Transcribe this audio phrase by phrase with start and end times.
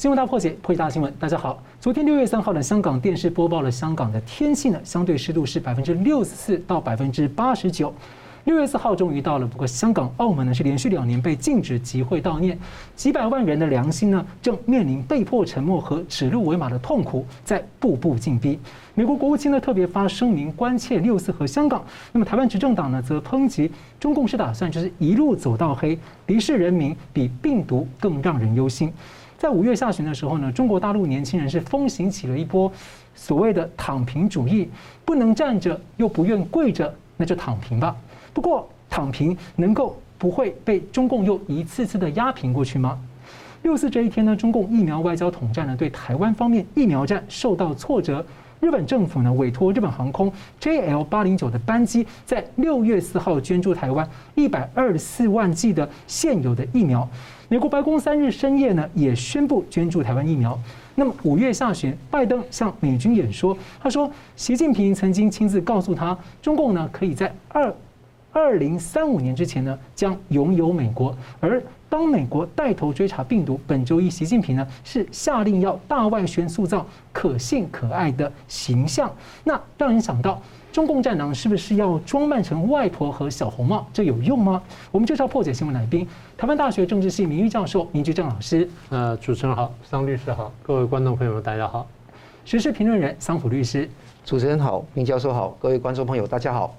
[0.00, 1.12] 新闻大破解，破解大新闻。
[1.20, 7.92] 大家好，昨天六月三号的香港电视播报了香港的天气呢，相对湿度是百分之六十四到百分之八十九。
[8.44, 12.58] 六月四号终于到了，不过香港、澳门呢是连续两年被禁止集会悼念，
[12.96, 18.58] 几百万人的良心呢正面临被迫沉默和指鹿为马的痛苦，在步步紧逼。
[18.94, 23.70] 美国国务卿呢特别发声明关切六四和香港，那么台湾执政党呢则抨击
[24.00, 28.90] 中共是打算就是一路走到黑，敌视人民比病毒更让人忧心。
[29.40, 32.70] 在五月下旬的时候呢，中国大陆年轻人是风行起了一波
[33.14, 34.68] 所谓的躺平主义，
[35.02, 37.96] 不能站着又不愿跪着，那就躺平吧。
[38.34, 42.98] 不过，躺平能够不会被中共又一次次的压平过去吗？
[43.62, 48.22] 六四这一天呢，中共疫苗外交统战呢，对台湾方面疫苗战受到挫折。
[48.60, 57.08] 日本政府呢，委托日本航空 JL 八零九的班机，在六月四号捐助台湾一百二十四万剂的现有的疫苗。
[57.50, 60.56] 美国白宫三日深夜呢，也宣布捐助台湾疫苗。
[60.94, 67.74] 那么五月下旬，拜登向美军演说，他说，习近平曾经亲自告诉他，中共呢可以在二。
[68.32, 71.12] 二零三五年之前呢，将拥有美国。
[71.40, 79.12] 而当美国带头追查病毒，本周一，习近平呢是下令要大外宣塑造可信可爱的形象。
[79.42, 80.40] 那让人想到，
[80.72, 83.84] 中共战狼是不是要装扮成外婆和小红帽？
[83.92, 84.62] 这有用吗？
[84.92, 88.68] 我们就是要破解新闻来宾，台湾大学政治系名誉教授明居正老师。
[88.88, 91.86] 呃，主持人好，桑律师好，各位观众朋友们大家好。
[92.44, 93.90] 时事评论人桑普律师，
[94.24, 96.74] 主持人好，明教授好，各位观众朋友大家好。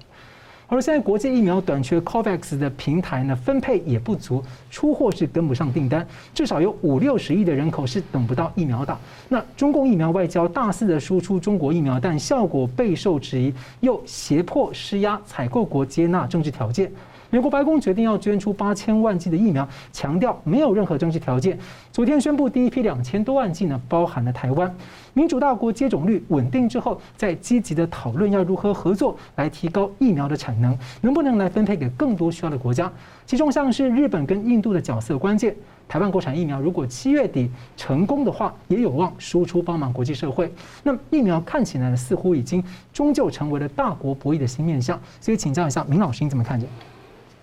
[0.71, 8.97] 而现在国际疫苗短缺，COVAX 的平台呢分配也不足，出货是跟不上订单，至少有五六十亿的人口是等不到疫苗打。
[9.27, 16.89] 那中共疫苗外交大肆的输出中国疫苗，但效果备受质疑，又胁迫施压采购国接纳政治条件。
[17.31, 21.57] 美国白宫决定要捐出八千万剂的疫苗，强调没有任何政治条件。
[21.89, 24.69] 昨天宣布第一批两千多万剂呢，包含了台湾。
[25.13, 32.91] 民主大国接种率稳定之后，再积极的讨论要如何合作来提高疫苗的产能，能不能来分配给更多需要的国家？
[33.25, 35.55] 其中像是日本跟印度的角色关键。
[35.87, 40.53] 台湾国产疫苗如果七月底成功的话，也有望输出帮忙国际社会。
[40.83, 44.99] 那疫苗看起来似乎已经终究成为了大国博弈的新面向。
[45.21, 46.67] 所以请教一下明老师，你怎么看见？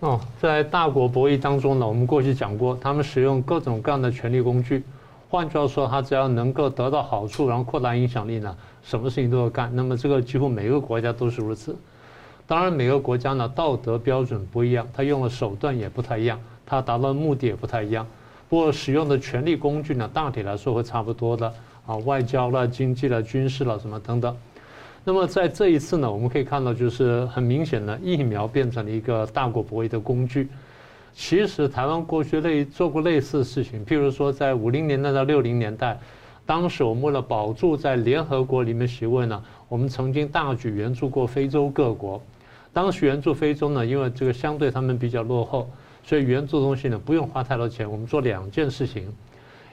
[0.00, 4.84] 哦，在大国博弈当中呢，我们过去讲过，他们使用各种各样的权力工具。
[5.28, 9.68] 换句话说，他只要能够得到好处，然后扩大影响力呢，什么事情都要干。
[9.74, 11.76] 那么这个几乎每个国家都是如此。
[12.46, 18.06] 当然，每个国家呢道德标准不一样，他用的手段也不太一样，他达到的目的也不太一样。
[18.48, 21.52] 不过使用的权力工具呢，大体来说会差不多的
[21.86, 24.34] 啊，外交了、经济了、军事了什么等等。
[25.08, 30.50] 那么在这一次呢，我们可以看到，就是很明显的，疫苗变成了一个大国博弈的工具。
[31.14, 35.98] 其实台湾过去类做过类似的事情，譬如说在五零年代到六零年代，
[36.44, 42.20] 当时我们为了保住在联合国里面席位呢，我们曾经大举援助过非洲各国。
[42.74, 45.70] 当时援助非洲呢，因为这个相对他们比较落后，
[46.04, 47.90] 所以援助东西呢不用花太多钱。
[47.90, 49.10] 我们做两件事情，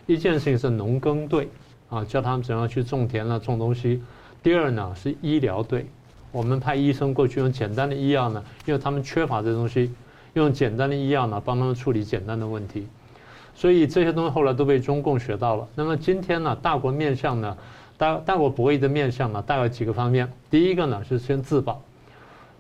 [0.06, 1.50] 一件事情是农耕队
[1.90, 4.02] 啊，教他们怎样去种田了、种东西。
[4.46, 5.88] 第二呢是医疗队，
[6.32, 9.92] 我们派医生过去用简单的医药呢，因为他们缺乏这东西，
[10.34, 12.88] 用简单的医药呢帮他们处理简单的问题，
[13.56, 15.68] 所以这些东西后来都被中共学到了。
[15.74, 17.58] 那么今天呢，大国面向呢，
[17.98, 20.32] 大大国博弈的面向呢，大概几个方面。
[20.48, 21.82] 第一个呢是先自保，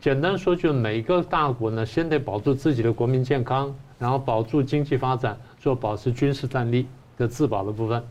[0.01, 8.03] 简单说就是每个大国呢先得保住自己的国民健康，然后保住经济发展，做保持军事战力的自保的部分。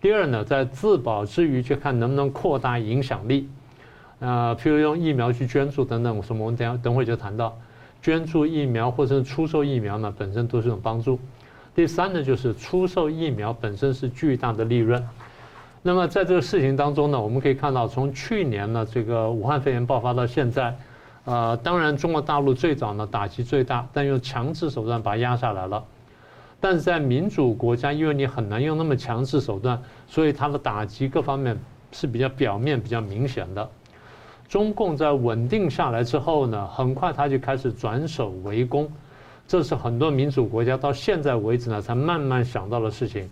[0.00, 3.48] 第二呢，在自保之余，去看能不能扩大影响力，
[4.20, 7.56] 呃，譬如用疫苗去捐助等等什么，我们等下等会就谈到，
[8.02, 11.18] 捐助疫苗或者是出售疫苗呢，本身都是一种帮助。
[11.74, 15.02] 第三呢，就是出售疫苗本身是巨大的利润。
[15.82, 20.76] 那么在这个事情当中呢，我们可以看到，从去年呢这个武汉肺炎爆发到现在，
[21.24, 25.82] 呃，当然中国大陆最早呢打击最大，但用强制手段把它压下来了。
[26.60, 31.56] 但是在民主国家，因为你很难用那么强势手段，所以它的打击各方面
[31.92, 33.68] 是比较表面、比较明显的。
[34.48, 38.90] 中共在稳定下来之后呢，很快他就开始转守为攻，
[39.46, 43.28] 这是很多民主国家到现在为止呢才慢慢想到的事情。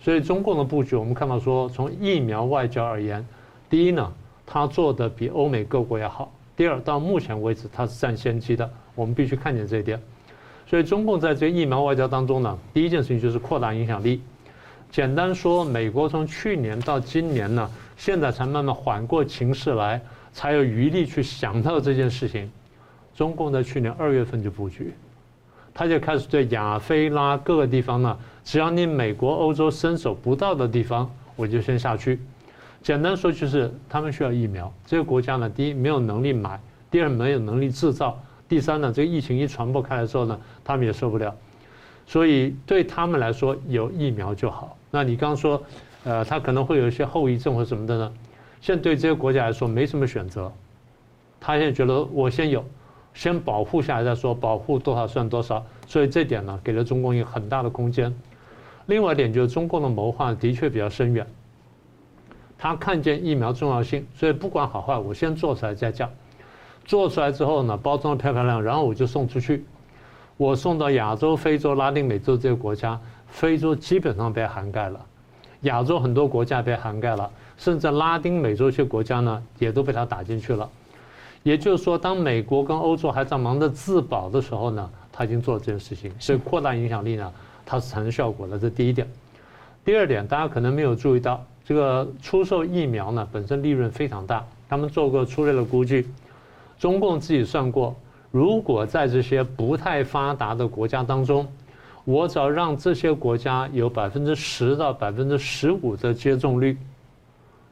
[0.00, 3.26] 所以中共的布局，我们看到说，从疫苗外交而言，
[3.68, 4.12] 第一呢，
[4.44, 10.00] 他做的比欧美各国要好；第二，到目前为止他是占先机的，我们必须看见这一点。
[10.68, 14.20] 所以中共在这个疫苗外交当中呢，第一件事情就是扩大影响力。
[14.90, 20.00] 简单说，美国从去年到今年呢，现在才慢慢缓过情势来，
[20.32, 22.50] 才有余力去想到这件事情。
[23.14, 24.92] 中共在去年二月份就布局，
[25.72, 32.20] 他就开始对亚非拉各个地方呢，只要你美国、欧洲伸手不到的地方，我就先下去。
[32.82, 36.60] 简单说就是他们需要疫苗，这个国家呢，第一没有能力买，
[36.90, 41.34] 第二没有能力制造，第三呢，这个疫情一传播开来之后呢，他们也受不了。
[42.06, 44.76] 所以对他们来说，有疫苗就好。
[44.90, 45.62] 那你刚说，
[46.04, 48.12] 呃，他可能会有一些后遗症或什么的呢？
[48.60, 50.52] 现在对这些国家来说没什么选择，
[51.40, 52.64] 他现在觉得我先有。
[53.14, 58.14] 先保护下来再说，保护多少算多少，所以这点呢，给了中共一个很大的空间。
[58.84, 61.26] 另外一点就是中共的谋划的确比较深远，
[62.58, 66.10] 他看见疫苗重要性，所以不管好坏，我先做出来再讲。
[66.86, 69.62] 做出来之后呢，包装的漂漂亮，然后我就送出去。
[70.38, 75.00] 我送到亚洲、非洲、拉丁美洲这些国家，非洲基本上被涵盖了，
[75.62, 80.68] 亚洲很多国家被涵盖了，甚至拉丁美洲一些国家呢，也都被它打进去了。
[81.42, 87.32] 也就是说，当美国跟欧洲还在忙着自保的时候呢，他已经做了这件事情，所以扩大影响力呢，
[87.64, 88.58] 它是产生效果的。
[88.58, 89.08] 这第一点。
[89.84, 94.44] 第二点，大家可能没有注意到，这个出售疫苗呢，本身利润非常大。
[94.68, 96.06] 他们做过粗略的估计，
[96.78, 97.94] 中共自己算过，
[98.30, 101.46] 如果在这些不太发达的国家当中，
[102.04, 106.76] 我只要让这些国家有百分之十到百分之十五的接种率，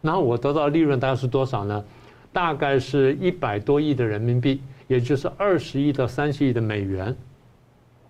[0.01, 1.85] 那我得到利润大概是多少呢？
[2.33, 7.15] 大概是一百多亿的人民币，也就是二十亿到三十亿的美元，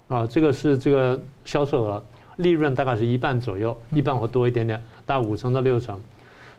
[0.08, 2.02] 啊，这个是这个销售额，
[2.36, 6.00] 利润大概是一半左右，一半或多一点点，大五成到六成，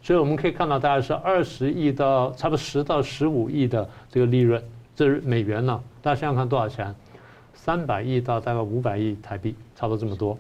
[0.06, 4.64] 所以我们可以看到大概是二十亿到差不多十到十五亿的这个利润，
[4.96, 6.94] 这是美元呢，大家想想看多少钱？
[7.56, 10.38] 三百亿到大概五百亿台币，差不多这么多，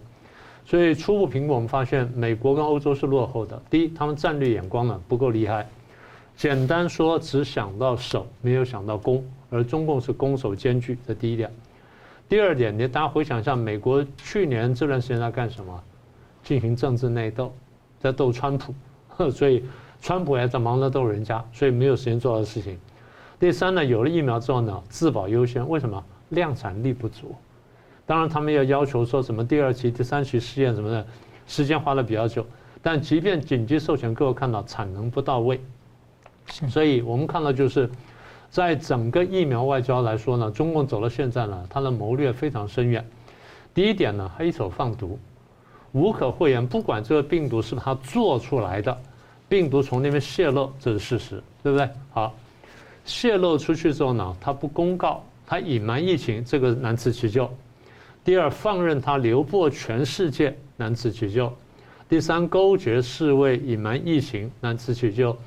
[0.68, 3.60] 所以初步评估我们发现，美国跟欧洲是落后的。
[3.68, 5.68] 第一，他们战略眼光呢不够厉害。
[6.38, 11.50] 简单说，只想到守，没有想到攻，而中共是攻守兼具，这第一点。
[12.30, 15.84] 第二点，你大家回想一下，美国去年这段时间在干什么？
[16.44, 17.52] 进行政治内斗，
[18.00, 18.72] 在斗川普，
[19.32, 19.64] 所以
[20.02, 22.78] 川普也在忙着逗人家，所以没有时间做的事情。
[23.40, 26.04] 第三呢，有了疫苗之后呢，自保优先，为什么？
[26.30, 27.36] 量产力不足。
[28.06, 31.06] 当然，他们要要求说什么第二期、第三期试验什么的，
[31.46, 32.46] 时间花的比较久。
[32.82, 35.60] 但即便紧急授权，各位看到产能不到位。
[36.70, 37.90] 所以我们看到，就是
[38.50, 43.06] 在整个疫苗外交来说呢，中共走到现在呢，它的谋略非常深远。
[43.74, 45.20] 第一点呢，它一手放毒，
[45.96, 48.96] 无可讳言，不管这个病毒是不是他做出来的，
[49.48, 51.90] 病毒从那边泄露，这是事实，对不对？
[52.12, 52.36] 好，
[53.06, 57.50] 泄露出去之后呢，他不公告，他隐瞒疫情，这个难辞其咎。
[58.26, 61.54] 第二，放任它流播全世界，难辞其咎。
[62.10, 65.38] 第三，勾结世卫，隐瞒疫情，难辞其咎。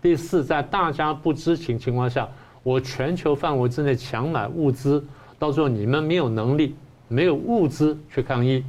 [0.00, 2.28] 第四，在大家不知情情况下，
[2.62, 5.04] 我全球范围之内抢买物资，
[5.36, 6.76] 到时候你们没有能力、
[7.08, 8.62] 没有物资去抗疫。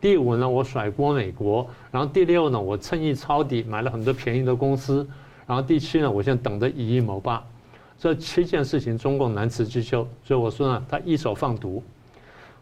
[0.00, 1.66] 第五呢，我甩锅美国。
[1.90, 5.06] 然后第六呢，我趁机抄底，买了很多便宜的公司。
[5.46, 7.42] 然后第七呢，我现在等着以一谋霸。
[7.98, 10.06] 这七件事情，中共难辞其咎。
[10.22, 11.82] 所以我说呢，他一手放毒，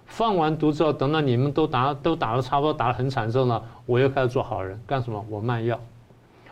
[0.06, 5.24] 放完毒之后，等到你们都打都打得差不多，打得很惨之后呢，我又开始做好人，干什么？
[5.28, 5.80] 我卖药。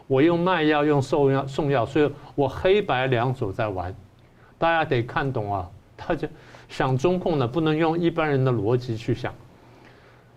[0.09, 3.95] 我用卖药，用送药送药，所以我黑白两手在玩，
[4.59, 5.71] 大家得看懂啊！
[5.97, 6.29] 大家
[6.69, 9.33] 想中共呢，不能用一般人的逻辑去想。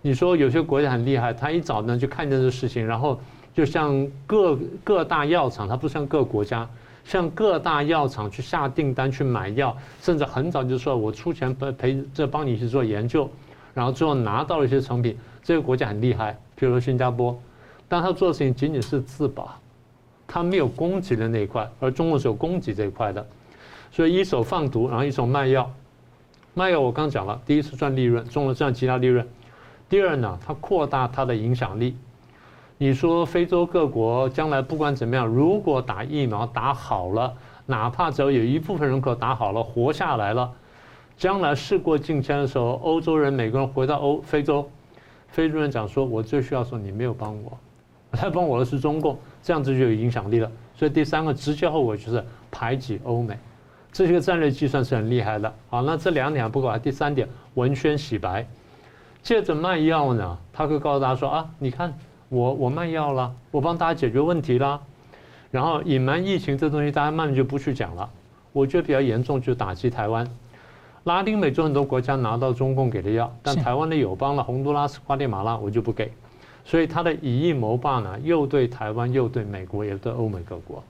[0.05, 3.19] 你说有些国家很厉害，他一早呢就看见这事情，然后
[3.55, 6.69] 就像各各大药厂，他不像各国家，
[7.03, 13.27] 像各大药厂去下订单去买药，甚至很早就说我出钱陪陪这帮你去做研究，
[13.73, 15.17] 然后最后拿到了一些成品。
[15.41, 17.35] 这个国家很厉害，比如说新加坡，
[17.87, 19.57] 但他做的事情仅仅是自保。
[20.27, 23.25] 他没有供给的那一块，而中国是有供给这一块的，
[23.91, 25.67] 所以一手放毒，然后一手卖药。
[26.53, 29.27] 卖药我刚讲了，第一次赚利润，中了赚其他利润。
[29.87, 31.95] 第二呢，它扩大它的影响力。
[32.77, 37.33] 你说非洲各国将来不管怎么样，如果打疫苗打好了，
[37.65, 40.51] 哪怕只要有一部分人口打好了，活下来了，
[41.17, 44.69] 将来事过境迁的时候，欧洲人每个人回到欧非洲，
[45.29, 47.57] 非洲人讲说，我最需要说你没有帮我，
[48.11, 49.17] 来帮我的是中共。
[49.41, 53.37] 这样子就有影响力了，所以第三个直接后果就是排挤欧美，
[53.91, 55.53] 这些个战略计算是很厉害的。
[55.69, 58.45] 好，那这两点不管，第三点文宣洗白，
[59.25, 61.91] 借着卖药呢，他会告诉大家说啊，你看
[62.29, 64.79] 我我卖药了，我帮大家解决问题了，
[65.49, 68.07] 然后隐瞒疫情这东西，大家慢慢就不去讲了。
[68.53, 70.29] 我觉得比较严重就是打击台湾，
[71.05, 76.11] 拉丁美洲很多国家拿到中共给的药，但台湾的友邦了，洪都拉斯、瓜地马拉，我就不给。
[76.63, 80.83] 所以他的以疫谋霸呢，又对台湾，又对美国，也对欧美各国。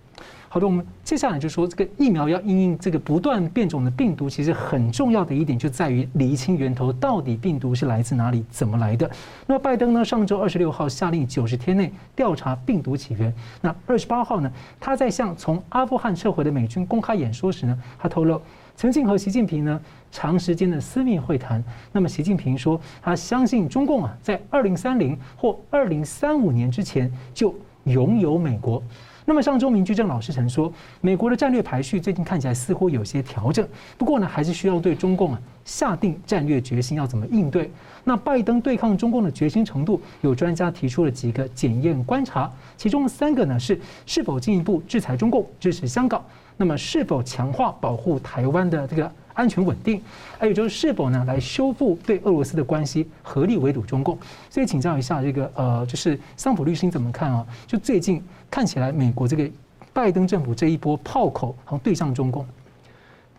[0.55, 9.11] 好的，我们接下来就说这个疫苗要因应这个不断变种的病毒，其实很重要的一点就在于厘清源头，到底病毒是来自哪里，怎么来的。
[9.45, 13.33] 那拜登呢，上周二十六号下令九十天内调查病毒起源。
[13.59, 18.41] 那二十八号呢，他在向从阿富汗撤回的美军公开演说时呢，他透露
[18.77, 19.77] 曾经和习近平呢
[20.09, 21.61] 长时间的私密会谈。
[21.91, 28.81] 那么习近平说，他相信中共啊，在二零三零或二零三五年之前就拥有美国。
[29.27, 33.67] 那么上周，明居正老师曾说，美国的战略排序最近看起来似乎有些调整，
[33.97, 37.71] 不过呢，还是需要对中共啊下定战略决心，要怎么应对。
[38.03, 46.23] 那拜登对抗中共的决心程度，有专家提出了几个检验观察，其中三个呢是是否进一步制裁中共，支持香港，
[46.57, 49.11] 那么是否强化保护台湾的这个。
[49.35, 50.01] 安全稳定，
[50.39, 54.17] 还有就是是否呢来修复对俄罗斯的关系，合力围堵中共。
[54.49, 57.45] 所以请教一下这个呃，就是桑普律师你怎么看啊？
[57.67, 59.45] 就最近看起来美国这个
[59.91, 62.45] 拜登政府这一波炮口，好像对向中共。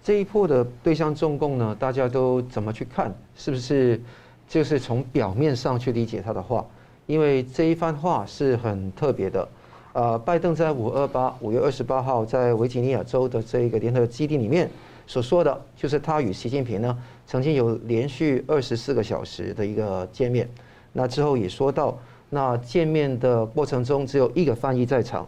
[0.02, 3.11] 这一波的对向中共呢，大家都怎么去看？
[3.35, 3.99] 是不是
[4.46, 6.62] 就是从表面上去理解他的话？
[7.06, 9.49] 因为这一番话是很特别的。
[9.97, 14.69] 呃，拜登在五二八五月二十八号在维吉尼亚州的这个联合基地里面。
[15.07, 20.47] 所说的就是他与习近平呢曾经有连续二十四个小时的一个见面，
[20.93, 21.99] 那之后也说到，
[22.29, 25.26] 那见面的过程中只有一个翻译在场，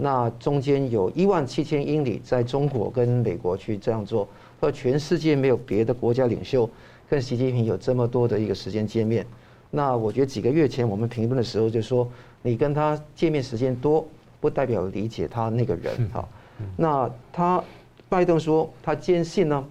[0.00, 4.26] 那中间有一万七千英里在中国跟美国去这样做，
[4.60, 6.68] 和全世界没有别的国家领袖
[7.08, 9.24] 跟习近平有这么多的一个时间见面，
[9.70, 12.08] 那我觉得几个月前我们评论的时候就说，
[12.42, 14.06] 你跟他见面时间多，
[14.40, 16.28] 不代表理解他那个人哈，
[16.76, 17.62] 那他。
[18.10, 19.62] 拜登说，他坚信呢，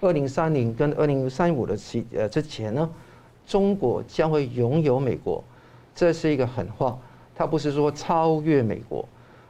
[0.00, 2.88] 二零三零跟二零三五的期呃之前呢，
[3.44, 5.42] 中国将会拥有美国，
[5.92, 6.96] 这是一个狠话，
[7.34, 9.04] 他不是说超越美国，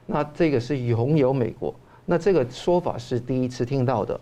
[0.06, 1.74] 那这个是拥有美国，
[2.06, 4.18] 那这个说法是第一次听到的，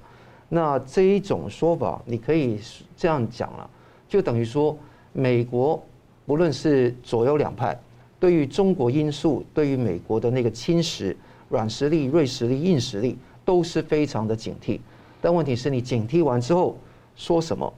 [0.49, 2.59] 那这一种说法你可以
[2.97, 3.71] 这样讲了，
[4.09, 4.77] 就等于说
[5.13, 5.81] 美国
[6.27, 7.79] 不论是左右两派，
[8.21, 11.15] 对于中国因素，对于美国的那个侵蚀，
[11.49, 13.17] 软实力、锐实力、硬实力。
[13.45, 14.79] 都是非常的警惕，
[15.23, 16.77] 但问题是你警惕完之后
[17.17, 17.73] 说什么？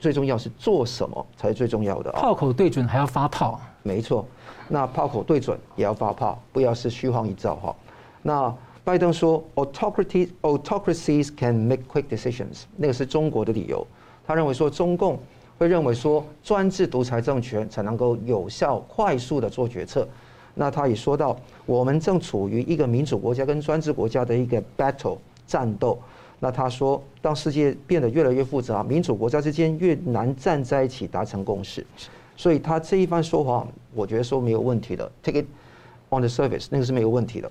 [0.00, 2.18] 最重要是做什么才是最重要的啊！
[2.18, 4.26] 炮口对准还要发炮，没错。
[4.68, 7.76] 那炮口对准也要发炮，不要是虚晃一招哈。
[8.22, 13.86] 那拜登说，autocracy autocracies can make quick decisions，那个是中国的理由。
[14.26, 15.20] 他认为说中共
[15.62, 20.06] 会认为说专制独裁政权才能够有效快速的做决策。
[20.54, 25.16] 那他也说到，我们正处于一个民主国家跟专制国家的一个 battle
[25.46, 25.98] 战斗。
[26.40, 31.86] 那他说，当世界变得越来越复杂，民主国家之间越难站在一起达成共识。
[32.36, 33.64] 所以他这一番说话，
[33.94, 35.46] 我觉得说没有问题的，take it
[36.10, 37.50] on the surface，那个是没有问题的。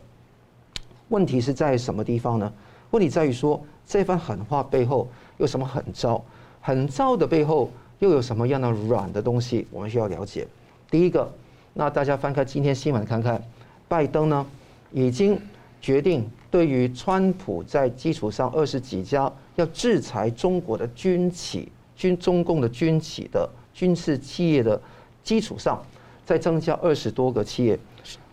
[1.07, 2.51] 问题是在什么地方呢？
[2.91, 6.21] 问题在于说，这番狠话背后有什么狠招？
[6.59, 9.65] 狠招的背后又有什么样的软的东西？
[9.71, 10.45] 我们需要了解。
[10.91, 11.31] 第一个。
[11.73, 13.41] 那大家翻开今天新闻看看，
[13.87, 14.45] 拜登呢
[14.91, 15.39] 已经
[15.79, 24.81] 决定对于川普在基础上二十几家要制裁中国的军企、军中共的军企的军事企业的
[25.23, 25.81] 基础上，
[26.25, 27.79] 再增加二十多个企业，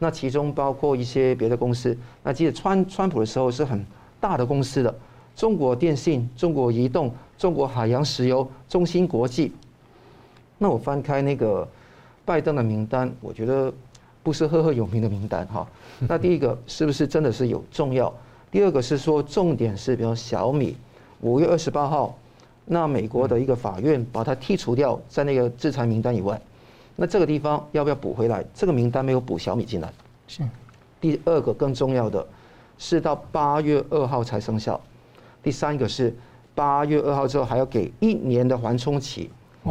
[0.00, 1.96] 那其中包括一些别的公司。
[2.24, 3.86] 那记得川川普的时候是很
[4.18, 4.92] 大的公司的，
[5.38, 9.52] 中国电信、中国移动、中国海洋石油、中芯国际。
[10.58, 11.66] 那我翻开那个。
[12.24, 13.72] 拜登的名单，我觉得
[14.22, 15.66] 不是赫赫有名的名单哈。
[16.06, 18.12] 那第一个是不是真的是有重要？
[18.50, 20.76] 第二个是说重点是，比如小米，
[21.22, 22.14] 五月二十八号，
[22.66, 26.38] 那美国的一个法院把它剔除掉在那个制裁名单以外。
[26.96, 28.44] 那这个地方要不要补回来？
[28.52, 29.90] 这个名单没有补小米进来。
[30.26, 30.42] 是。
[31.00, 32.26] 第二个更重要的
[32.76, 34.78] 是到八月二号才生效。
[35.48, 36.14] 第三个是
[36.54, 39.30] 八月二号之后还要给一年的缓冲期，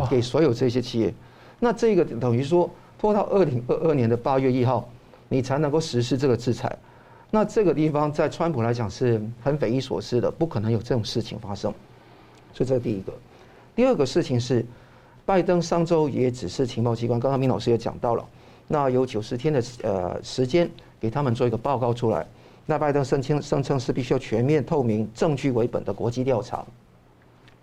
[0.10, 1.14] 给所有这些企业。
[1.60, 2.68] 那这个等于说
[2.98, 4.90] 拖到二零二二年的八月一号，
[5.30, 6.76] 你才能够实施这个制裁。
[7.30, 11.72] 那这个地方在川普来讲是很匪夷所思的，不可能有这种事情发生。
[12.56, 13.14] 所以这是第一个。
[13.76, 14.66] 第二个事情是，
[15.28, 18.26] 拜登上周也指示情报机关，刚刚明老师也讲到了，
[18.68, 20.68] 那有九十天的呃时间
[21.00, 22.26] 给他们做一个报告出来。
[22.70, 26.66] 那拜登声称声称是必须要全面透明、证据为本的国际调查。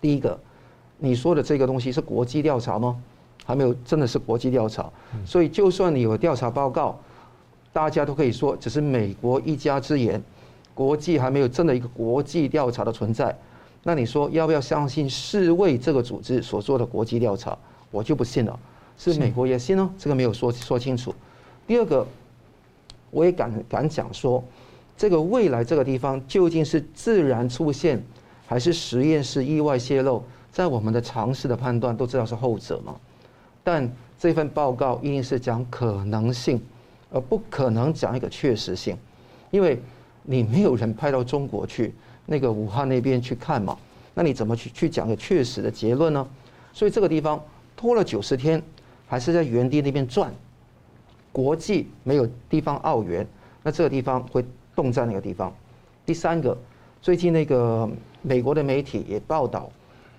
[0.01, 0.37] 第一个，
[0.97, 2.99] 你说的这个东西是国际调查吗？
[3.45, 4.91] 还没有，真的是国际调查，
[5.23, 6.99] 所以就算你有调查报告，
[7.71, 10.19] 大家都可以说只是美国一家之言，
[10.73, 13.37] 国际还没有真的一个国际调查的存在。
[13.83, 17.55] 那你说要不要相信世卫这个组织所做的国际调查？
[17.91, 18.59] 我就不信了。
[18.97, 21.13] 是美国也信哦，这个没有说说清楚。
[21.67, 22.07] 第二个，
[23.11, 24.43] 我也敢敢讲说，
[24.97, 28.01] 这个未来这个地方究竟是自然出现，
[28.47, 30.23] 还是实验室意外泄露？
[30.51, 32.95] 在我们的常识的判断都知道是后者嘛。
[33.63, 36.61] 但这份报告一定是讲可能性，
[37.11, 38.97] 而不可能讲一个确实性，
[39.51, 39.81] 因为
[40.23, 41.93] 你没有人派到中国去
[42.25, 43.77] 那个武汉那边去看嘛，
[44.13, 46.25] 那你怎么去去讲个确实的结论呢？
[46.71, 47.43] 所以这个地方
[47.75, 48.61] 拖了九十天，
[49.07, 50.33] 还是在原地那边转。
[51.31, 53.27] 国际没有地方奥援，
[53.61, 55.53] 那这个地方会冻在那个地方。
[56.05, 56.57] 第三个，
[57.01, 57.89] 最近那个
[58.21, 59.69] 美国的媒体也报道，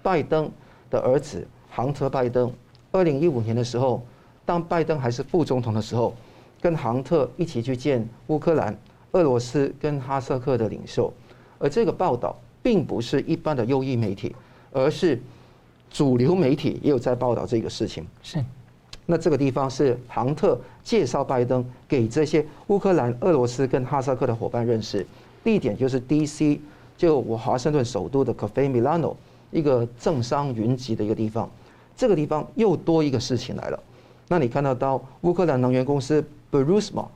[0.02, 0.50] 拜登
[0.90, 2.52] 的儿子杭特·拜登，
[2.90, 4.02] 二零一五年的时候，
[4.44, 6.14] 当拜登还是副总统的时候，
[6.60, 8.76] 跟杭特一起去见乌克兰、
[9.12, 11.12] 俄罗斯跟哈萨克的领袖。
[11.58, 14.34] 而这个报道并不是一般的右翼媒体，
[14.72, 15.20] 而是
[15.90, 18.06] 主流媒体也有在报道这个事情。
[18.22, 18.44] 是。
[19.06, 25.06] 那这个地方是杭特介绍拜登给这些乌克兰、俄罗斯跟哈萨克的伙伴认识，
[25.44, 26.60] 地点就是 D.C.，
[26.96, 29.14] 就我华盛顿首都的 Cafe Milano，
[29.50, 31.48] 一个政商云集的一个地方。
[31.96, 33.82] 这个地方又多一个事情来了。
[34.28, 37.06] 那你看得到乌克兰能源公司 Burisma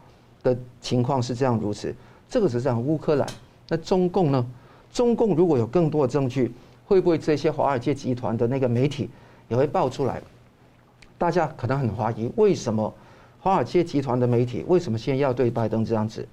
[0.43, 1.95] 的情况是这样如此，
[2.29, 3.29] 这个只是讲乌克兰。
[3.69, 4.47] 那中共呢？
[4.93, 6.53] 中共如果有更多的证据，
[6.87, 9.09] 会不会这些华尔街集团的那个媒体
[9.49, 10.21] 也会爆出来？
[11.21, 12.91] 大家可能很怀疑，为什么
[13.41, 16.27] 华尔街集团的媒体为什么现在要对拜登这样子，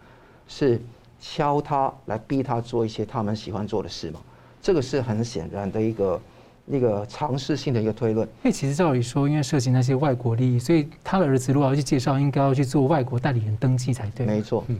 [0.48, 0.80] 是
[1.20, 4.22] 敲他来逼他做一些他们喜欢做的事吗？
[4.62, 6.22] 这个是很显然的一个
[6.68, 8.26] 一个尝试性的一个推论。
[8.44, 14.26] 因为其实照理说，因为涉及那些外国利益，所以他的儿子如果要去介绍，应该要去做外国代理人登记才对。
[14.26, 14.64] 没错。
[14.68, 14.80] 嗯。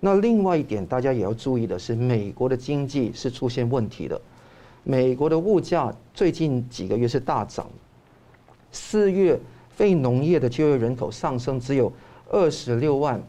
[0.00, 4.20] 那另外一点，大家也要注意的是，美国的经济是出现问题的，
[4.84, 7.66] 美国的物价最近几个月是大涨。
[8.76, 9.40] 四月
[9.70, 11.90] 非农业的就业人口上升只有
[12.30, 13.20] 二十六万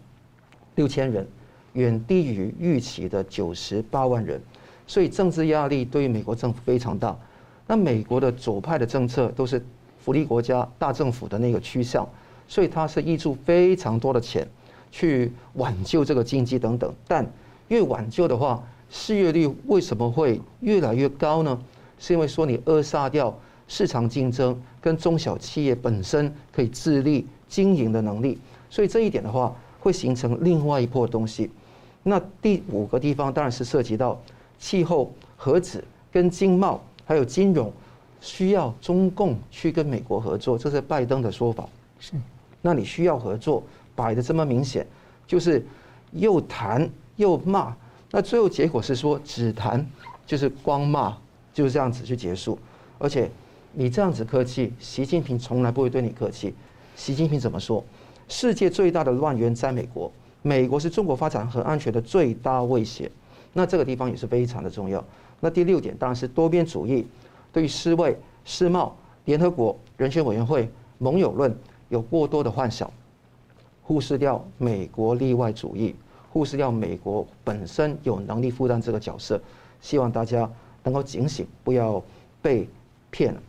[0.76, 1.26] 六千人，
[1.72, 4.42] 远低于预期的九十八万人，
[4.86, 7.18] 所以政治压力对于美国政府非常大。
[7.66, 9.66] 那美国的左派的政策都是
[10.04, 12.08] 福利国家、大政府的那个趋向，
[12.48, 14.46] 所以它是挹注非常多的钱
[14.92, 16.94] 去挽救这个经济等等。
[17.08, 17.26] 但
[17.70, 21.58] 越挽救的话，失业率为什么会越来越高呢？
[21.98, 23.34] 是因为说你扼杀掉。
[23.70, 24.58] 市场竞争
[24.88, 28.38] 跟中小企业本身可以自立经营的能力，
[28.70, 31.52] 所以这一点的话会形成另外一波东西。
[32.04, 34.18] 那第五个地方当然是涉及到
[34.58, 37.70] 气候、核子跟经贸还有金融，
[38.22, 41.68] 需要中共去跟美国合作，这是拜登的说法。
[42.00, 42.14] 是，
[42.62, 43.62] 那你需要合作，
[43.94, 44.88] 摆的这么明显，
[45.28, 45.66] 就是
[46.14, 47.76] 又谈又骂，
[48.10, 49.86] 那最后结果是说只谈
[50.26, 51.18] 就是光骂，
[51.54, 52.58] 就是这样子去结束，
[52.98, 53.30] 而且。
[53.80, 56.52] 你这样子客气，习近平从来不会对你客气。
[56.96, 57.84] 习近平怎么说？
[58.28, 60.12] 世界最大的乱源在美国，
[60.42, 63.12] 美国是中国发展和安全的最大威胁。
[63.54, 65.06] 那这个地方也是非常的重要。
[65.40, 67.06] 那第六点当然是多边主义，
[67.54, 71.56] 对于世卫、世贸、联合国人权委员会、盟友论
[71.90, 72.92] 有过多的幻想，
[73.84, 75.94] 忽视掉美国例外主义，
[76.32, 79.40] 忽视掉美国本身有能力负担这个角色。
[79.82, 80.50] 希望大家
[80.82, 82.04] 能够警醒，不要
[82.42, 82.68] 被
[83.12, 83.40] 骗了。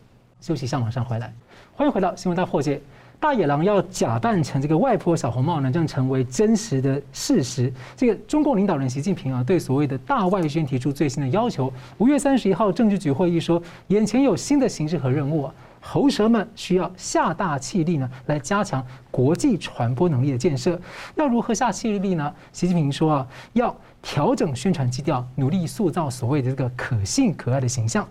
[0.41, 1.33] 休息一下，马上回来。
[1.75, 2.81] 欢迎回到新闻大破解。
[3.19, 7.71] 大野狼要假扮成这个外婆小红帽呢，将成为真实的事实。
[7.97, 11.71] 这个中共领导人习近平啊，对所谓的大外宣提出最新的要求。
[11.97, 20.79] 五月三十一号政治局会议说，眼前有新的形势和任务啊，喉舌们需要下大气力呢，来加强国际传播能力的建设。
[21.15, 22.33] 要如何下气力呢？
[22.53, 28.07] 习近平说啊，要调整宣传基调，努力塑造所谓的这个可信可爱的形象。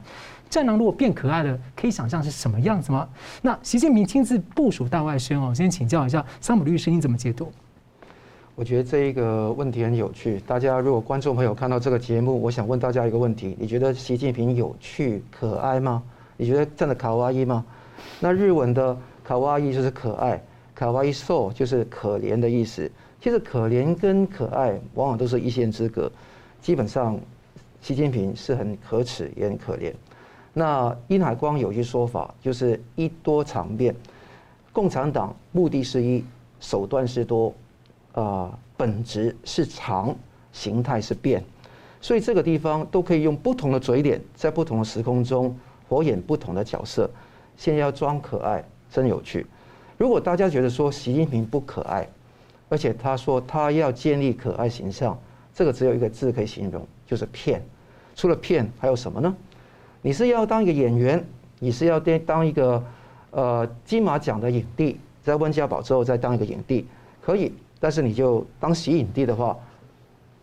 [0.50, 3.08] 战狼如果变可爱了，可以想象是什么样子吗？
[3.42, 7.52] 那习近平亲自部署大外宣哦，先请教一下桑普律师，你怎么解读？
[8.54, 10.40] 我觉得这一个问题很有趣。
[10.46, 16.02] 大家如果观众朋友看到这个节目，我想问大家一个问题：你觉得习近平有趣可爱吗？
[16.36, 17.64] 你觉得真的卡哇伊吗？
[18.18, 20.42] 那日文的卡哇伊就是可爱，
[20.74, 22.90] 卡哇伊そう就是可怜的意思。
[23.20, 26.10] 其实可怜跟可爱往往都是一线之隔。
[26.60, 27.18] 基本上，
[27.80, 29.92] 习近平是很可耻也很可怜。
[30.58, 33.94] 那殷海光有一句说法，就是一多长变。
[34.72, 36.24] 共产党目的是一，
[36.58, 37.54] 手段是多，
[38.10, 40.12] 啊、呃，本质是长，
[40.52, 41.44] 形态是变，
[42.00, 45.56] 所以这个地方都可以用不同的嘴脸，在不同的时空中
[45.88, 47.08] 活演不同的角色。
[47.56, 49.46] 现在要装可爱，真有趣。
[49.96, 52.08] 如果大家觉得说习近平不可爱，
[52.68, 55.16] 而且他说他要建立可爱形象，
[55.54, 57.62] 这个只有一个字可以形容，就是骗。
[58.16, 59.32] 除了骗，还有什么呢？
[60.02, 61.24] 你是要当一个演员，
[61.58, 62.82] 你是要当当一个
[63.30, 66.86] 呃金马奖的影帝，在温家宝之后再当一个影帝
[67.20, 69.56] 可以，但是你就当习影帝的话，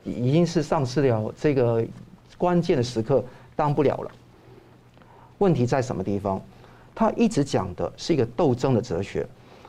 [0.03, 1.85] 已经是丧失了这个
[2.37, 3.23] 关键的时刻，
[3.55, 4.11] 当不了了。
[5.37, 6.41] 问题在什么地方？
[6.93, 9.27] 他一直讲的是一个斗争的哲学。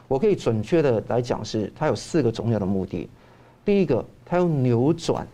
[0.08, 3.10] 我可以准确的来讲，是它有四个重要的目的。
[3.64, 5.26] 第一个，它要扭转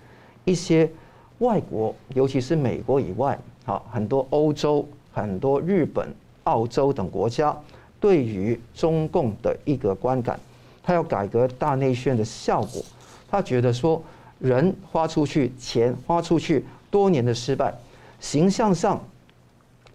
[0.47, 0.91] 一些
[1.41, 6.09] 外国，尤其是美国以外，好很多欧洲、很多日本、
[6.45, 7.57] 澳洲等国家
[8.01, 10.39] 对于中共的一个观感。
[10.83, 12.83] 他要改革大内宣的效果。
[13.31, 14.03] 他觉得说，
[14.39, 17.73] 人花出去，钱花出去，多年的失败，
[18.21, 19.01] 形象上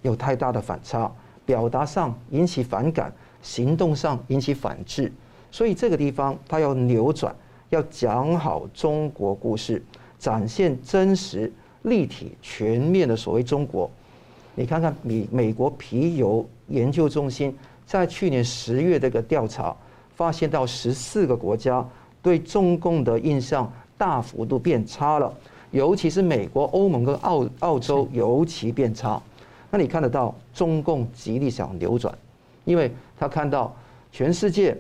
[0.02, 1.12] 有太大的反差，
[1.46, 3.14] 表达上引起反感。
[3.44, 5.10] 行动上引起反制，
[5.52, 7.34] 所以这个地方他要扭转，
[7.70, 9.82] 要讲好中国故事，
[10.20, 11.54] 展现真实、
[11.88, 13.90] 立体、全面的所谓中国。
[14.56, 19.76] 你看看美美国皮尤研究中心在去年十月这个调查，
[20.16, 21.88] 发现到十四个国家
[22.22, 25.34] 对中共的印象大幅度变差了，
[25.72, 29.22] 尤其是美国、欧盟跟澳澳洲尤其变差。
[29.70, 32.16] 那你看得到中共极力想扭转。
[32.66, 33.74] 因为他看到
[34.12, 34.76] 全世界，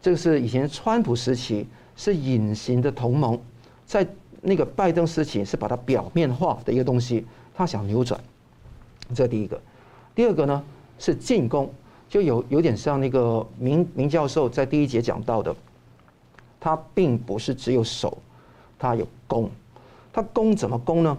[0.00, 3.36] 这个是以前川普时期是隐形的同盟，
[3.84, 4.06] 在
[4.46, 8.20] 那个拜登时期是把它表面化的一个东西，他想扭转。
[9.14, 9.58] 这第一个，
[10.14, 10.62] 第二个呢
[10.98, 11.72] 是进攻，
[12.08, 15.54] 就有有点像那个明明教授在第一节讲到的，
[16.60, 18.18] 他并不是只有守，
[18.78, 19.50] 他有攻，
[20.12, 21.16] 他攻怎么攻呢？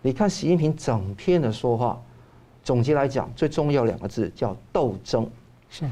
[0.00, 2.00] 你看习近平整篇的说话，
[2.62, 5.28] 总结来讲，最重要两个字叫斗争。
[5.68, 5.84] 是，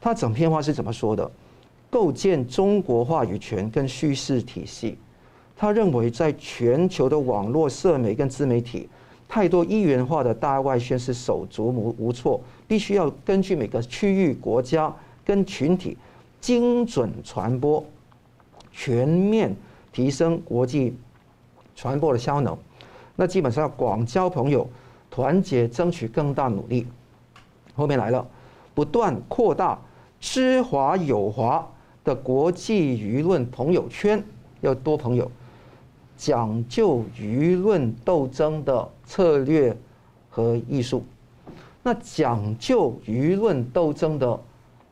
[0.00, 1.30] 他整篇话是怎么说的？
[1.90, 4.98] 构建中国话语权跟叙事体系。
[5.56, 8.88] 他认为，在全球的网络社媒跟自媒体，
[9.28, 15.96] 太多一元化的大外宣是手足无无措，必须要根据每个区域、国家跟群体
[16.40, 17.84] 精准传播，
[18.72, 19.54] 全面
[19.92, 20.94] 提升国际
[21.74, 22.56] 传播的效能。
[23.16, 24.68] 那基本上要广交朋友，
[25.10, 26.86] 团结争取更大努力。
[27.74, 28.26] 后面来了。
[28.76, 29.78] 不断扩大
[30.18, 31.64] 知华友华
[32.02, 34.20] 的国际舆论朋友圈，
[34.62, 35.30] 要多朋友，
[36.16, 39.76] 讲究舆论斗争的策略
[40.30, 41.04] 和艺术。
[41.82, 44.40] 那讲究舆论斗争的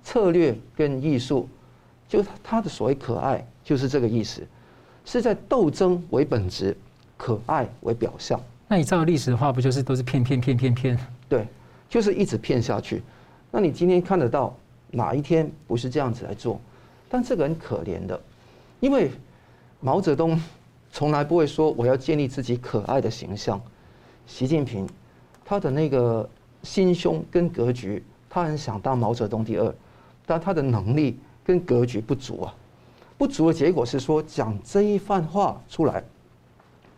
[0.05, 1.49] 策略跟艺术，
[2.09, 4.47] 就他的所谓可爱，就是这个意思，
[5.05, 6.77] 是在斗争为本质，
[7.17, 8.39] 可爱为表象。
[8.69, 10.99] 那你照历史的话，不就是都是骗骗骗骗骗？
[11.29, 11.47] 对，
[11.89, 13.03] 就是一直骗下去。
[13.51, 14.55] 那你今天看得到
[14.91, 16.61] 哪一天不是这样子来做？
[17.09, 18.19] 但这个很可怜的，
[18.81, 19.11] 因为
[19.81, 20.41] 毛泽东
[20.93, 23.59] 从来不会说我要建立自己可爱的形象。
[24.27, 24.87] 习近平
[25.43, 26.29] 他的那个
[26.63, 29.75] 心胸跟格局，他很想当毛泽东第二，
[30.27, 32.55] 但他的能力跟格局不足啊。
[33.17, 36.05] 不足的结果是说讲这一番话出来，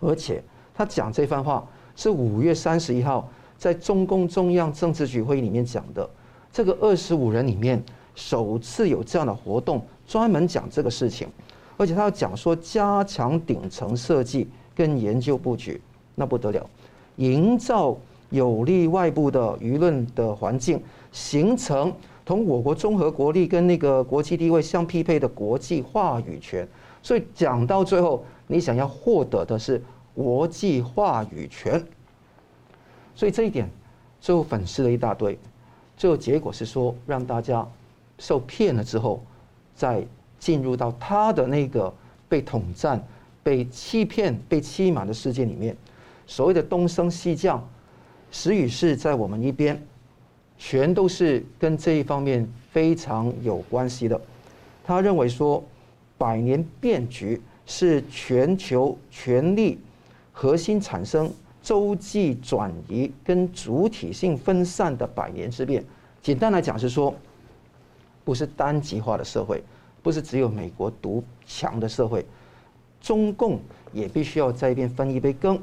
[0.00, 0.42] 而且
[0.74, 6.08] 他讲这番话是五月三十一号在中共中央政治局会议里面讲的。
[6.52, 7.82] 这个二十五人里面，
[8.14, 11.28] 首次有这样的活动，专门讲这个事情，
[11.76, 15.80] 而且他要讲说加强顶层设计跟研究布局，
[16.14, 16.68] 那不得了，
[17.16, 17.96] 营造
[18.30, 20.82] 有利外部的舆论的环境，
[21.12, 21.92] 形成
[22.24, 26.66] 同我国综合国力跟那个国际地位相匹配的国际话语权。
[27.02, 29.82] 所以讲到最后，你想要获得的是
[30.14, 31.84] 国际话语权，
[33.14, 33.68] 所以这一点
[34.20, 35.38] 最后粉饰了一大堆。
[35.96, 37.66] 最后结果是说，让大家
[38.18, 39.22] 受骗了之后，
[39.76, 40.04] 再
[40.44, 41.90] 进入到他的那个
[42.28, 43.02] 被统战、
[43.42, 45.74] 被欺骗、被欺瞒的世界里面。
[46.26, 47.66] 所谓的东升西降，
[48.30, 49.82] 时与势在我们一边，
[50.58, 54.20] 全都是跟这一方面非常有关系的。
[54.84, 55.64] 他认为说，
[56.18, 59.78] 百年变局是全球权力
[60.30, 61.32] 核心产生。
[61.62, 65.82] 洲际转移跟主体性分散的百年之变，
[66.20, 67.14] 简单来讲是说，
[68.22, 69.62] 不是单极化的社会，
[70.04, 72.24] 不是只有美国独强的社会，
[73.00, 73.58] 中共
[73.92, 75.60] 也必须要在一边分一杯羹。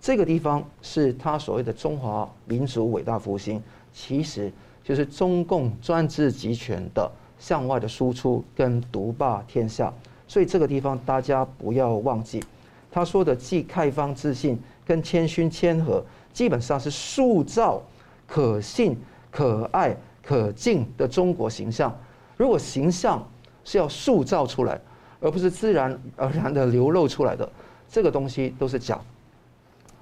[0.00, 4.50] 这个地方是他所谓的中华民族伟大复兴，其实
[4.82, 9.94] 就是中共专制集权的向外的输出跟独霸天下。
[10.26, 12.42] 所以这个地方大家不要忘记，
[12.90, 14.58] 他说的既开放自信。
[14.84, 17.80] 跟谦逊谦和，基本上是塑造
[18.26, 18.98] 可信、
[19.30, 21.96] 可爱、可敬的中国形象。
[22.36, 23.24] 如果形象
[23.64, 24.80] 是要塑造出来，
[25.20, 27.48] 而不是自然而然的流露出来的，
[27.88, 29.00] 这个东西都是假。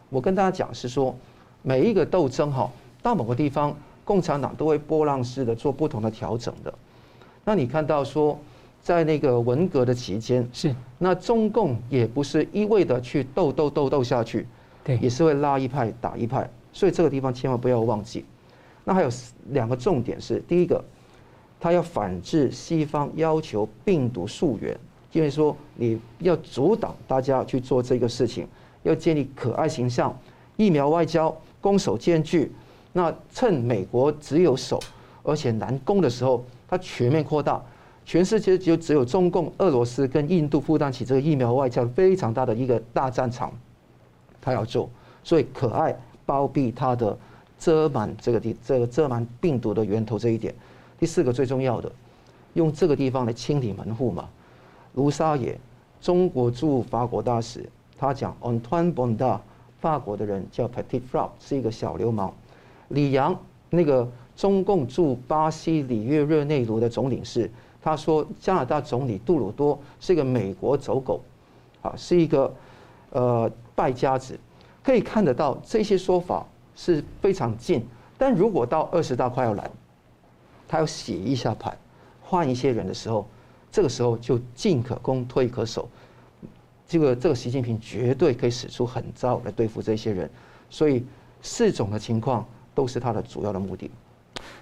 [0.09, 1.17] 我跟大家讲是说，
[1.63, 2.71] 每一个斗争哈，
[3.03, 6.75] 到某个地方，共产党都会波浪式的做不同的调整的。
[7.45, 8.39] 那你看到说，
[8.83, 14.47] 在那个文革的期间，是那中共也不是一味的去斗斗斗斗下去，
[14.83, 18.25] 对，也是会拉一派打一派，所以这个地方千万不要忘记。
[18.85, 19.11] 那还有
[19.51, 20.83] 两个重点是，第一个，
[21.61, 24.75] 他要反制西方要求病毒溯源，
[25.13, 28.49] 因为说你要阻挡大家去做这个事情，
[28.83, 30.19] 要建立可爱形象，
[30.57, 32.51] 疫苗外交攻守兼具。
[32.93, 34.81] 那趁美国只有守
[35.23, 37.63] 而且难攻的时候，他全面扩大，
[38.05, 43.53] 全世界就只有中共、俄罗斯跟印度负担起这个疫苗外交非常大的一个大战场，
[44.41, 44.89] 他要做，
[45.23, 45.95] 所以可爱
[46.25, 47.17] 包庇他的
[47.59, 50.55] 遮瞒这个地这个遮瞒病毒的源头这一点。
[51.01, 51.91] 第四个最重要的，
[52.53, 54.29] 用这个地方来清理门户嘛。
[54.95, 55.59] 卢沙野，
[55.99, 59.41] 中国驻法国大使，他讲 o n t o n Bonda，
[59.81, 62.31] 法国的人叫 Petit Frappe，是一个小流氓。
[62.89, 63.35] 李阳，
[63.71, 71.23] 那个中共驻巴西里约热内卢的总领事，他说加拿大总理杜鲁多是一个美国走狗，
[71.81, 72.53] 啊，是一个
[73.11, 74.39] 呃败家子，
[74.85, 76.45] 可以看得到这些说法
[76.77, 77.83] 是非常近。
[78.19, 79.71] 但如果到二十大快要来，
[80.71, 81.77] 他要洗一下盘，
[82.23, 83.29] 换一些人的时候，
[83.73, 85.89] 这个时候就进可攻退可守，
[86.87, 90.31] 这个这个习近平绝对可以使出狠招来对付这些人，
[90.71, 91.05] 所以
[91.43, 92.47] 四种的情况。
[92.73, 93.91] 都是他的主要的目的。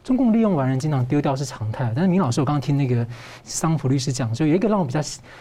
[0.03, 3.07] 中共利用完人经常丢掉是常态，但是明老师，我刚刚听那个
[3.44, 4.99] 桑普律师讲，就有一个让我比较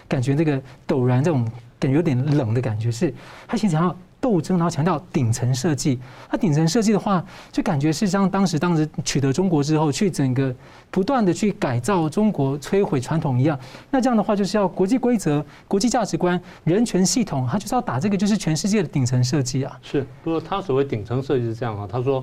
[0.08, 1.50] 感觉那个陡然这种
[1.80, 3.12] 感觉有点冷的感觉，是
[3.48, 3.96] 他其实想要
[4.28, 5.98] 斗争，然后强调顶层设计。
[6.30, 10.54] 那顶层设计的话，就感觉是像当时当时取得中国之后，去整个
[10.92, 13.58] 不断的去改造中国，摧毁传统一样。
[13.90, 19.80] 那这样的话，就是要国际规则、国际价值观、人权系统，他就是要打这个，就是全世界的顶层设计啊。
[19.82, 22.22] 是，不过他所谓顶层设计是这样啊，他说。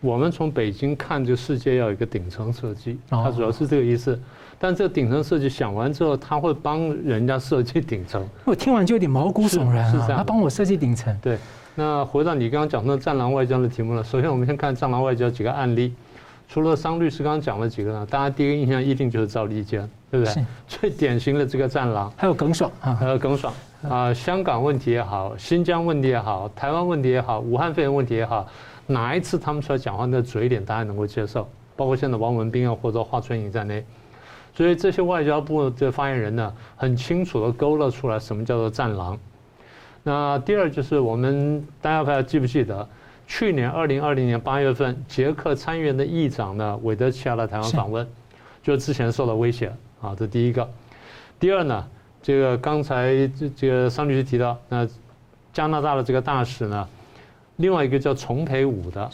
[0.00, 4.20] 我们从北京看这个世界要有一个顶层设计，他主要是这个意思。
[4.64, 8.26] 但这个顶层设计想完之后，他会帮人家设计顶层。
[8.46, 9.92] 我听完就有点毛骨悚然啊！
[9.92, 11.14] 是这样，他帮我设计顶层。
[11.20, 11.36] 对，
[11.74, 14.02] 那回到你刚刚讲的“战狼外交”的题目了。
[14.02, 15.92] 首先，我们先看“战狼外交”几个案例。
[16.48, 20.46] 除了桑律师刚刚讲了几个呢，大家第一个印象一定就是赵立坚，对不对？
[20.66, 22.10] 最典型的这个战狼。
[22.16, 23.52] 还有耿爽啊，还有耿爽
[23.86, 28.48] 啊，香港问题也好，新疆问题也好，台湾问题也好，武汉肺炎问题也好。
[28.86, 31.46] 哪一次他们出来讲话，那嘴脸大家能够接受？
[31.76, 33.84] 包括现在王文斌啊，或者华春莹在内，
[34.54, 39.18] 所以这些外交部的发言人呢，很清楚的勾勒出来什么叫做战狼。
[40.02, 42.86] 那第二就是我们大家还记不记得，
[43.26, 48.06] 去年二零二零年八月份，捷克参议院的议长呢，韦德奇亚来台湾访问，
[48.62, 50.68] 就之前受到威胁啊，这第一个。
[51.40, 51.84] 第二呢，
[52.22, 54.86] 这个刚才这这个桑律师提到，那
[55.52, 56.88] 加拿大的这个大使呢。
[57.56, 59.10] 另外一个叫丛培武的，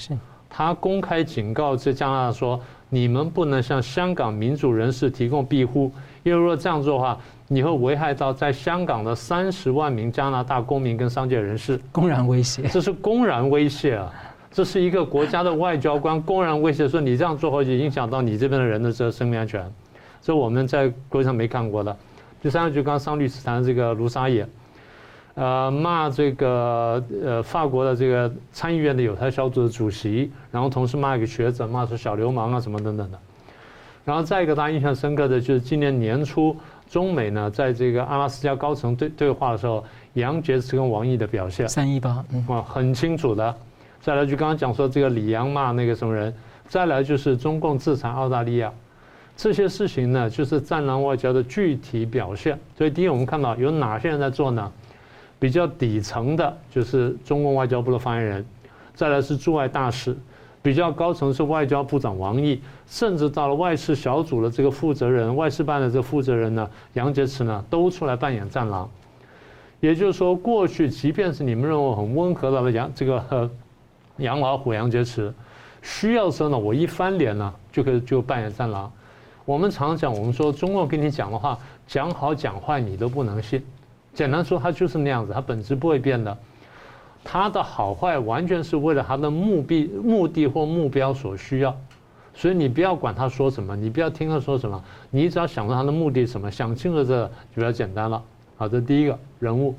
[0.48, 2.59] 他公开警告这加拿大说
[2.90, 5.90] ：“你们不能向香港民主人士提供庇护，
[6.24, 7.16] 因为如果这样做的话，
[7.48, 14.12] 你会危害到在香港的三十万名加拿大公民跟商界人士。”公然威胁，这是公然威胁啊！
[14.50, 19.64] 这是一个国家的外交官公然威胁说：“你这样做会影响到你这边的人的这个生命安全。”
[20.20, 21.96] 这我们在国际上没看过的。
[22.42, 24.44] 第三个就刚刚桑律师谈的这个卢沙野。
[25.35, 33.19] 呃，骂这个呃法国的这个参议院的有台小组的主席，然后同时骂一个学者，骂说小流氓啊什么等等的。
[34.05, 36.57] 然后再一个大家印象深刻的就是今年年初，
[36.90, 43.55] 中美呢在这个阿拉斯加高层对对话的时候，杨洁篪跟王毅的表现，三一八，啊，很清楚的。
[44.01, 46.35] 再来就刚刚讲说这个李阳骂那个什么人，
[46.66, 48.73] 再来就是中共制裁澳大利亚，
[49.37, 52.59] 这些事情呢就是战狼外交的具体表现。
[52.77, 54.73] 所以第一，我们看到有哪些人在做呢？
[55.40, 58.46] 比较底层的就是中共外交部的发言人，
[58.94, 60.16] 再来是驻外大使，
[60.62, 68.88] 比较高层是外交部长王毅，甚至到了外事小组的这个负责人，外事办的这个负责人呢，杨洁篪呢，都出来扮演战狼。
[69.81, 73.50] 也就是说，过去即便是你们认为很温和的杨这个
[74.18, 75.33] 杨老虎杨洁篪，
[75.81, 78.92] 需要的时候呢，我一翻脸呢，就可以就扮演战狼。
[79.46, 83.64] 我们常讲，我们说中共跟你讲的话，讲好讲坏你都不能信。
[84.14, 86.37] 简单说，他就是那样子，他本质不会变的。
[87.23, 91.77] 他的好坏完全是为了他的目的、目的或目标所需要，
[92.35, 98.23] 所以你不要管他说什么，你不要听他说什么，你只要想到他的目的什么，想清楚这就比较简单了。
[98.57, 99.75] 好，这第一个人物。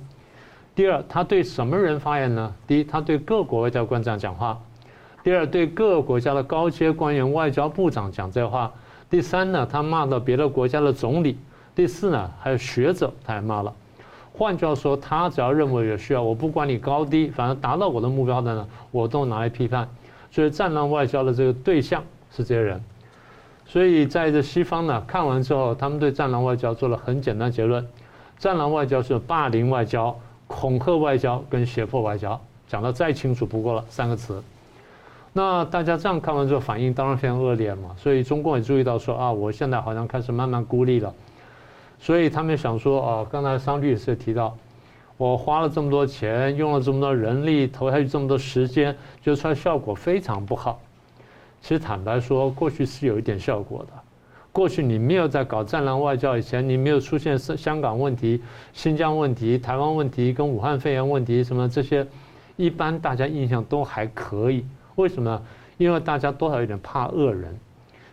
[0.74, 2.54] 第二，他对什么人发言呢？
[2.66, 4.56] 第一，他对各国外交官这样讲话；
[5.24, 8.72] 第二，对各个国家的高阶官员、外交部长讲这话；
[9.10, 11.36] 第三呢，他骂到别的国家的总理；
[11.76, 13.74] 第四呢，还有学者，他也骂了。
[14.34, 19.88] 换句话说，他只要认为有需要，我不管你高低，反正达到我的目标的呢，我都拿来批判。
[20.32, 22.82] 所以，战狼外交的这个对象是这些人。
[23.66, 27.86] 所以在这西方呢，看完之后，他们对战狼外交做了很简单结论：
[28.40, 30.18] 战狼外交是霸凌外交、
[30.48, 34.42] 恐吓外交跟胁迫外交，讲得再清楚不过了三个词。
[35.34, 37.92] 那大家这样看完之后，反应当然非常恶劣嘛。
[37.98, 41.14] 所以中共也注意到说啊，我现在好像开始慢慢孤立了。
[42.02, 44.58] 所以他们想说哦，刚才桑律师提到，
[45.18, 50.82] 我花了这么多钱，用了这么多人力，投下去这么多时间，就出来效果非常不好。
[51.62, 53.94] 其实坦白说，过去是有一点效果的。
[54.52, 58.42] 过去你没有在搞战狼外交以前，你没有出现香港问题、
[58.74, 62.06] 新疆问题、台湾问题跟武汉肺炎问题什么这些，
[62.58, 64.66] 一般大家印象都还可以。
[64.96, 65.40] 为什么？
[65.78, 67.56] 因为大家多少有点怕恶人。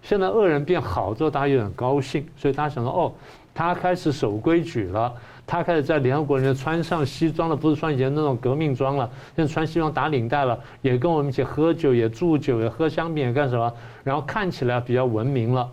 [0.02, 3.12] 现在恶人变好之后，大家有点高兴，所以大家想说哦。
[3.58, 5.12] 他开始守规矩了，
[5.44, 13.74] 他开始在联合国里面穿上西装了，不是穿以前那种革命装了，现在穿西装打领带了，也跟我们一起喝酒，也祝酒，也喝香槟，也干什么？
[14.04, 15.68] 然后看起来比较文明了，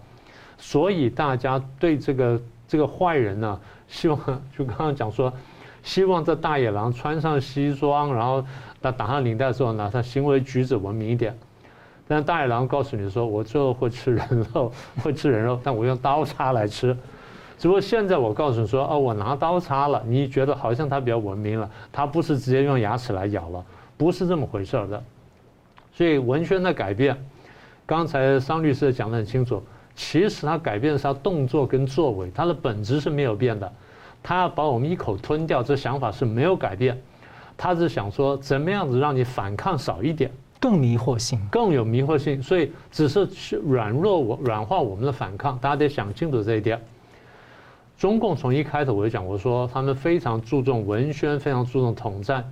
[0.57, 4.19] 所以大家对这个这个坏人呢，希望
[4.57, 5.31] 就刚刚讲说，
[5.83, 8.43] 希望这大野狼穿上西装，然后
[8.81, 11.37] 他打上领带之后呢，他行为举止文明一点。
[12.07, 14.71] 但大野狼告诉你说，我最后会吃人肉，
[15.03, 16.97] 会吃人肉，但我用刀叉来吃。
[17.57, 23.63] 只不过现在我告诉你说，哦，我拿刀叉了，你觉得好像它比较文明了，它不是直接用牙齿来咬了，
[23.97, 25.01] 不是这么回事的。
[25.93, 27.17] 所以文宣的改变，
[27.85, 29.63] 刚才桑律师讲得很清楚，
[29.95, 33.71] 其实他改变的是他动作跟作为，他的本质是没有变的，
[34.21, 37.01] 他要把我们一口吞掉，这想法是没有改变，
[37.55, 46.77] 他是想说怎么样子让你反抗少一点，更迷惑性，更有迷惑性，所以只是去软弱我软化我们的反抗，大家得想清楚这一点。
[47.97, 52.43] 中共从一开头我就讲过，说他们非常注重文宣，非常注重统战，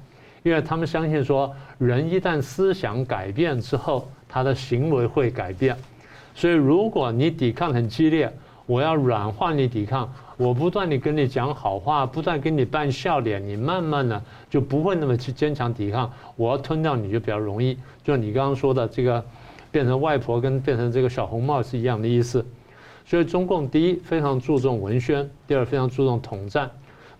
[0.41, 5.75] 因为他们相信说，人一旦思想改变之后，他的行为会改变。
[6.33, 8.31] 所以如果你抵抗很激烈，
[8.65, 16.09] 我要软化你抵抗，我不断地跟你讲好话，不断跟你扮笑脸，你慢慢的就不会那么去坚强抵抗。
[16.37, 17.77] 我要吞掉你就比较容易。
[18.01, 19.23] 就你刚刚说的这个，
[19.69, 22.43] 变成外婆跟变成这个小红帽是一样的意思。
[23.05, 26.71] 所以中共第一非常注重文宣，第二非常注重统战，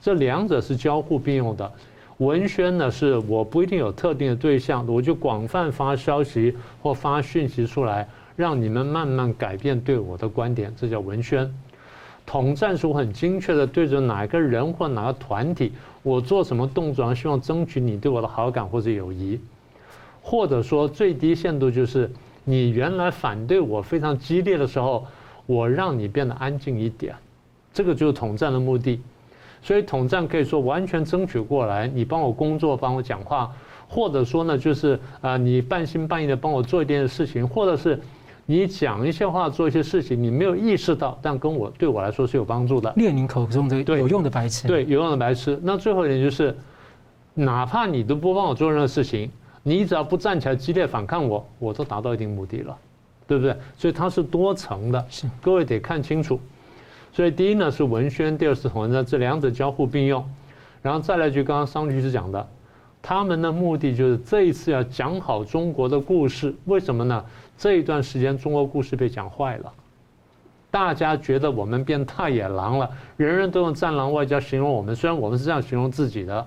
[0.01, 1.71] 这两者是交互并用的。
[2.19, 11.53] 文宣呢，是我不一定有特定的对象，我就广泛发消息或发讯息出来，让你们慢慢改变对我的观点，这叫文宣。
[12.25, 19.37] 统战是我很精确的对着哪个人或哪个团体，我做什么动作，希望争取你对我的好感或者友谊，
[20.21, 22.09] 或者说最低限度就是
[22.45, 25.05] 你原来反对我非常激烈的时候。
[25.53, 27.15] 我让你变得安静一点，
[27.71, 28.99] 这个就是统战的目的。
[29.61, 33.49] 所以统战可以说完全争取过来，你帮我工作，帮我讲话，
[33.87, 37.97] 或者说呢，就是啊，你半信半疑的帮我做一点事情，或者是
[38.45, 42.91] 你讲一些话，做一些事情，你没有意识到，但跟我对我来说是有帮助的。
[42.97, 45.57] 列宁口中的有用的白痴，对，有用的白痴。
[45.63, 46.53] 那最后一点就是，
[47.33, 49.31] 哪怕你都不帮我做任何事情，
[49.63, 52.77] 你只要不站起来激烈反抗我，我都达到一定目的了。
[53.27, 53.55] 对不对？
[53.77, 55.05] 所以它是多层的，
[55.41, 56.39] 各位得看清楚。
[57.11, 60.27] 所以第一呢是文宣，第二是统战，这两者交互并用。
[60.81, 62.47] 然后再来就刚刚桑律师讲的，
[63.01, 66.53] 他们的目的就是这一次要讲好中国的故事。
[66.65, 67.23] 为什么呢？
[67.57, 69.71] 这一段时间中国故事被讲坏了，
[70.71, 76.45] 大家觉得我们变大野狼了，人人都用战狼外交形容我们，虽然我们是这样形容自己的。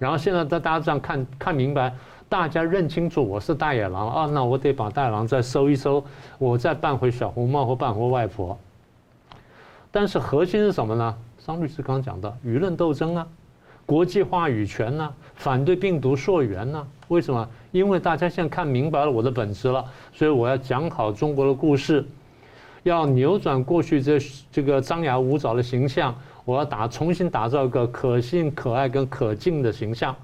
[0.00, 1.94] 然后现在大大家这样看看明白。
[2.32, 6.02] 大家认清楚我是大野狼啊，那我得把大野狼再收一收，
[6.38, 8.58] 我再扮回小红帽或扮回外婆。
[9.90, 11.14] 但是核心是什么呢？
[11.38, 13.26] 桑律师刚讲的舆论斗争啊，
[13.84, 16.86] 国际话语权呐，反对病毒溯源呐。
[17.08, 17.46] 为什么？
[17.70, 22.02] 因为大家现在看明白了我的本质了，所以我要讲好中国的故事，
[22.82, 24.18] 要扭转过去这
[24.50, 26.14] 这个张牙舞爪的形象，
[26.46, 30.16] 我要打重新打造一个可信、可爱跟可敬的形象。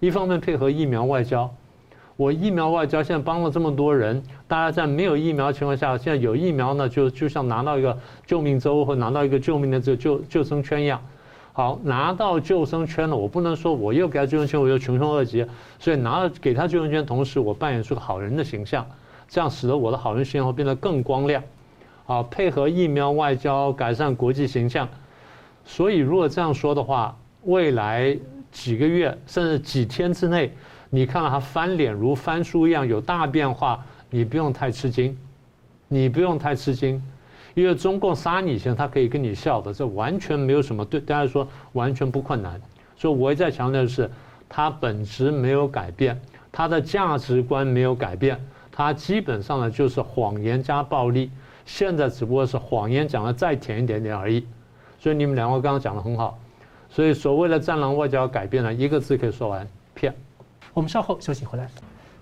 [0.00, 1.50] 一方面配合疫苗外交，
[2.16, 11.00] 我疫苗外交现在帮了这么多人，大家在没有疫苗情况下，现在有疫苗呢，就就像拿到一个救命舟或拿到一个救命的这救救生圈一样。
[11.52, 15.46] 好，拿到救生圈了，我不能说我又给他救生圈，我又穷凶恶极，
[15.78, 18.86] 所以拿了给他救生圈，同时我扮演出个好人的形象，
[19.28, 21.42] 这样使得我的好人形象会变得更光亮。
[22.04, 24.88] 好，配合疫苗外交改善国际形象，
[25.64, 28.16] 所以如果这样说的话，未来。
[28.54, 30.52] 几个月甚至几天之内，
[30.88, 35.18] 你看到他翻脸如翻书一样有大变化，你不用太吃惊，
[35.88, 37.02] 你不用太吃惊，
[37.54, 42.60] 因为中共杀你前他可以跟你笑的，这完全没有什么，对大家说完全不困难。
[42.96, 44.08] 所以我一再强调的是，
[44.48, 46.18] 他本质没有改变，
[46.52, 48.40] 他的价值观没有改变，
[48.70, 51.28] 他基本上呢就是谎言加暴力，
[51.66, 54.46] 现在只不过是谎言讲的再甜一点点而已。
[55.00, 56.38] 所以你们两位刚刚讲的很好。
[56.94, 60.14] 所以所谓的战狼外交改变了一个字可以说完：骗。
[60.72, 61.66] 我们稍后休息回来，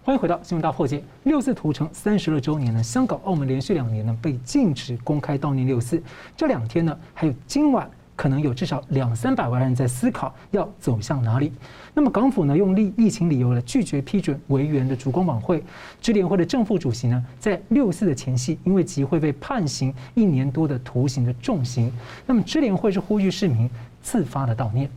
[0.03, 1.05] 欢迎回到新闻大破解。
[1.25, 6.03] 六四屠城三十二周年呢，香港、澳门连续两年呢被禁止公开悼念六四。
[6.35, 11.53] 这两天呢，还有今晚可能有至少两三百万人在思考要走向哪里。
[11.93, 15.63] 那么港府呢，用疫疫情理由呢，拒绝批准维园的烛光晚会。
[16.01, 21.93] 支联会的正副主席呢，在六四的前夕，因为集会被判刑一年多的徒刑的重刑。
[22.27, 23.69] 那么支联会是呼吁市民。
[24.03, 24.91] 自发的悼念，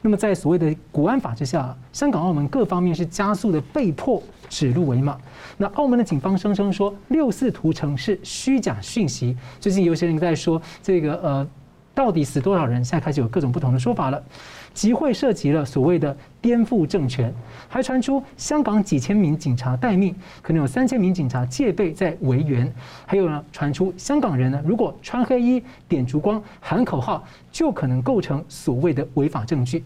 [0.00, 5.18] 那么在所谓的国安法之下，香港、澳门各方面是加速的被迫指鹿为马。
[5.56, 9.36] 那澳门的警方声称说六四屠城是虚假讯息。
[9.60, 11.46] 最近有些人在说这个呃，
[11.94, 12.84] 到底死多少人？
[12.84, 14.22] 现在开始有各种不同的说法了。
[14.74, 17.32] 集会涉及了所谓的颠覆政权，
[17.68, 22.70] 还传出香港几千名警察待命，可能有三千名警察戒备在维园，
[23.06, 29.82] 还有呢传出香港人呢如果穿黑衣点烛光喊口号，就可能构成所谓的违法证据。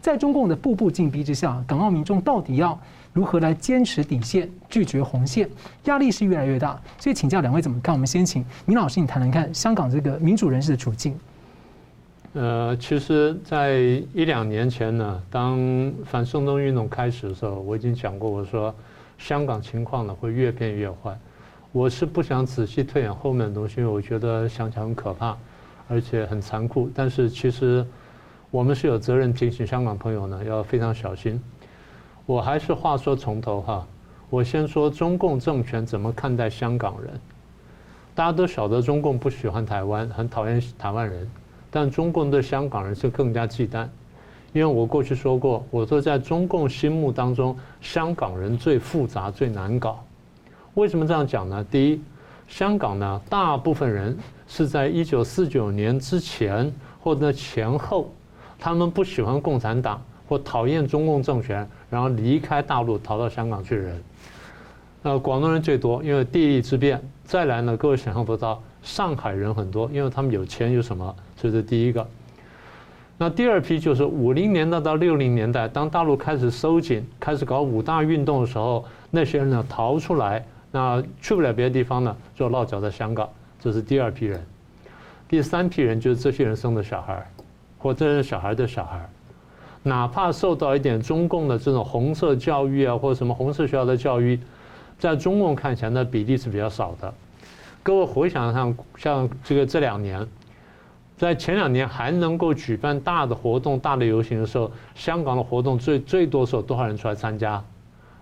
[0.00, 2.76] 在中共的步步紧逼之下，港澳民众到底要
[3.12, 5.48] 如何来坚持底线，拒绝红线？
[5.84, 6.76] 压力是越来越大。
[6.98, 7.94] 所以请教两位怎么看？
[7.94, 11.16] 我们先请明老师你谈谈看香港这个民主人士的处境。
[12.34, 13.76] 呃，其实，在
[14.14, 18.74] 一两年前呢，当反送中运动开始的时候，我已经讲过，我说
[19.18, 21.14] 香港情况呢会越变越坏。
[21.72, 25.36] 我是不想仔细推演后面的东西，因为我觉得想想很可怕，
[25.88, 26.90] 而且很残酷。
[26.94, 27.86] 但是其实
[28.50, 31.38] 我们是有责任提醒香港朋友呢，要非常小心。
[32.24, 33.86] 我还是话说从头哈，
[34.30, 37.12] 我先说中共政权怎么看待香港人。
[38.14, 41.30] 大家都晓得中共不喜欢台湾，很讨厌台湾人。
[41.74, 43.88] 但中共对香港人是更加忌惮，
[44.52, 50.04] 因为我过去说过，我说在中共心目当中，香港人最复杂、最难搞。
[50.74, 51.64] 为什么这样讲呢？
[51.70, 52.00] 第一，
[52.46, 54.14] 香港呢，大部分人
[54.46, 56.70] 是在一九四九年之前
[57.00, 58.12] 或者前后，
[58.58, 64.02] 他们不喜欢共产党或讨厌中共政权，然后离开大陆逃到香港去的人。
[65.04, 67.02] 呃，广东人最多，因为地利之便。
[67.24, 71.16] 再来呢，各位想象不到，上海人很多，因为他们有钱有什么。
[71.42, 72.06] 这是第一个，
[73.18, 83.28] 那第二批就是五零年代到六零年代，当大陆开始收紧、开始搞五大运动的时候，那些人呢逃出来，那去不了别的地方呢，就落脚在香港。
[83.58, 84.40] 这是第二批人。
[85.28, 87.28] 第三批人就是这些人生的小孩，
[87.76, 89.04] 或这些小孩的小孩，
[89.82, 94.38] 哪怕受到一点中共的这种红色教育啊，或者什么红色学校的教育，
[94.96, 97.12] 在中共看起来那比例是比较少的。
[97.82, 100.24] 各位回想一下，像这个这两年。
[101.22, 107.62] 在前两年还能够举办大的活动、大的游行的时候，香港的活动最最多时候多少人出来参加？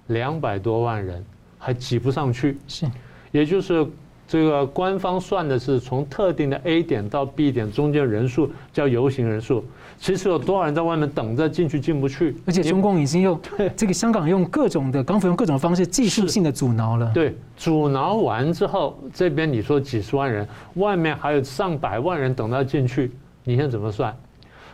[0.08, 1.24] 两百多万人，
[1.58, 2.58] 还挤不上去。
[2.68, 2.84] 是，
[3.32, 3.86] 也就是
[4.28, 9.64] 这个官方算的是从特定的 A 点到 B 点中间人数叫游行人数。
[10.00, 12.34] 其实有多少人在外面等着进去进不去？
[12.46, 13.38] 而且中共已经用
[13.76, 17.10] 这个香港用各种的港府用各种方式技术性的阻挠了。
[17.12, 23.12] 对，阻挠完之后，这边你说几十万人，外面还有上百万人等到进去，
[23.44, 24.16] 你现在怎么算？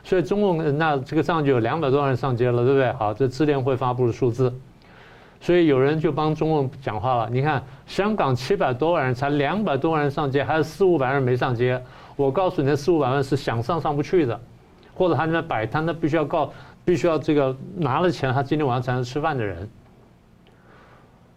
[0.04, 2.92] 所以中共那这个上就有两百多万人上街了，对不对？
[2.92, 4.54] 好，这支联会发布的数字，
[5.40, 7.28] 所以有人就帮中共讲话了。
[7.32, 11.82] 你看，香港七百多万人，才两百多万人上街，还有四五百万人没上街。
[12.14, 14.40] 我告诉你，那四五百万是想上上不去的。
[14.96, 16.50] 或者他在摆摊，他必须要告，
[16.84, 19.68] 必须要这个拿了钱，他今天晚上才能吃饭的人。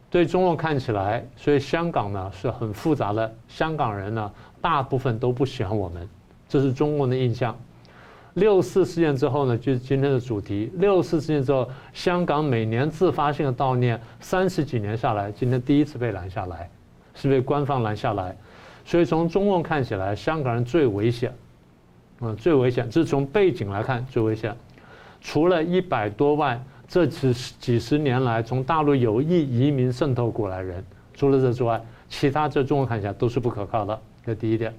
[0.09, 3.31] 对中共看起来，所以香港呢是很复杂的。
[3.47, 6.09] 香港人呢，大部分都不喜欢我们，
[6.47, 7.55] 这是中共的印象。
[8.35, 10.71] 六四事件之后呢，就是今天的主题。
[10.75, 16.69] 六四事件之后，香港每年自发性的悼念，三十几年下来，今天第一次被拦下来，
[17.13, 18.35] 是被官方拦下来。
[18.85, 21.31] 所以从中共看起来，香港人最危险。
[22.21, 24.55] 嗯，最危险，这是从背景来看最危险。
[25.21, 33.99] 除了一百多万这几十几十年来从大陆有意移民渗透过来人，除了这之外，其他在中国看起来都是不可靠的。
[34.25, 34.73] 这第一点。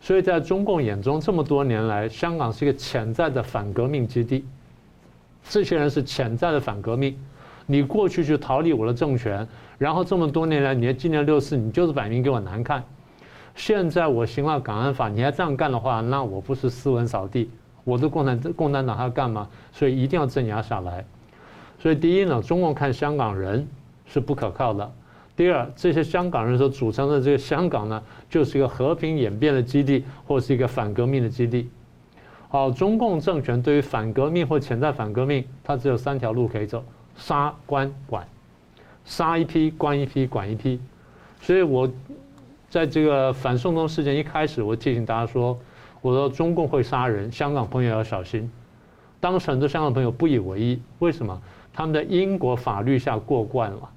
[0.00, 4.44] 所以在中共眼中，这么多年来，香港是一个潜在的反革命基地。
[5.48, 7.16] 这些人是潜在的反革命。
[7.66, 9.46] 你过去就逃离我的政权，
[9.78, 12.84] 然后这么多年来，你纪念六四，你就是摆明给我难看。
[13.54, 17.48] 现在我行了港安法，你还这样干的话，那我不是斯文扫地？
[17.84, 19.48] 我的共产共产党还要干嘛？
[19.72, 21.04] 所以一定要镇压下来。
[21.78, 23.66] 所以第一呢，中共看香港人
[24.06, 24.84] 是不可靠的；
[25.36, 31.68] 第二，这些香港人所组成的这个香港呢，就是一个和平演变的基地，或是一个反革命的基地。
[32.48, 36.82] 好，中共政权对于反革命或潜在反革命，它只有三条路可以走：
[37.16, 38.26] 杀、关、管。
[39.04, 40.80] 杀一批，关一批，管一批。
[41.40, 41.88] 所以我。
[42.74, 45.56] 在这个反送中事件一开始，我提醒大家说，
[46.02, 48.50] 我说中共会杀人，香港朋友要小心。
[49.20, 51.40] 当时很多香港朋友不以为意，为什么？
[51.72, 53.88] 他们在英国法律下过惯了，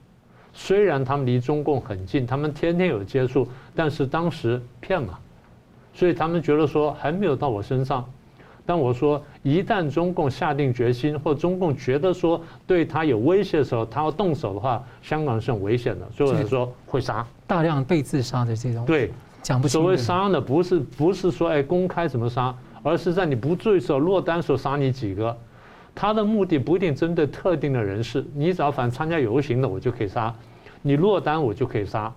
[0.53, 5.17] 虽然他们离中共很近，他们天天有接触，但是当时骗嘛，
[5.91, 8.07] 所以他们觉得说还没有到我身上。
[8.63, 16.07] 但我说，一旦中共下定决心，或中共觉得说对他有威胁的时候，他要动手的话，香港是很危险的。
[16.11, 18.85] 所以我就说会杀大量被自杀的这种。
[18.85, 19.81] 对，讲不清。
[19.81, 22.53] 所谓杀呢，不是不是说哎公开怎么杀。
[22.83, 25.35] 而是在你不注意时候落单时候杀你几个，
[25.93, 30.33] 他的目的不一定针对特定的人士，你只要反正参加游行的我就可以杀，
[30.83, 32.13] 你落单我就可以杀，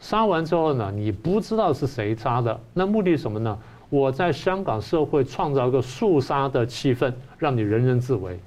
[0.00, 3.56] 杀完之后呢，你不知道是谁杀的，那目的是什么呢？
[3.88, 8.40] 我在香港社会创造一个肃杀的气氛，让你人人自危，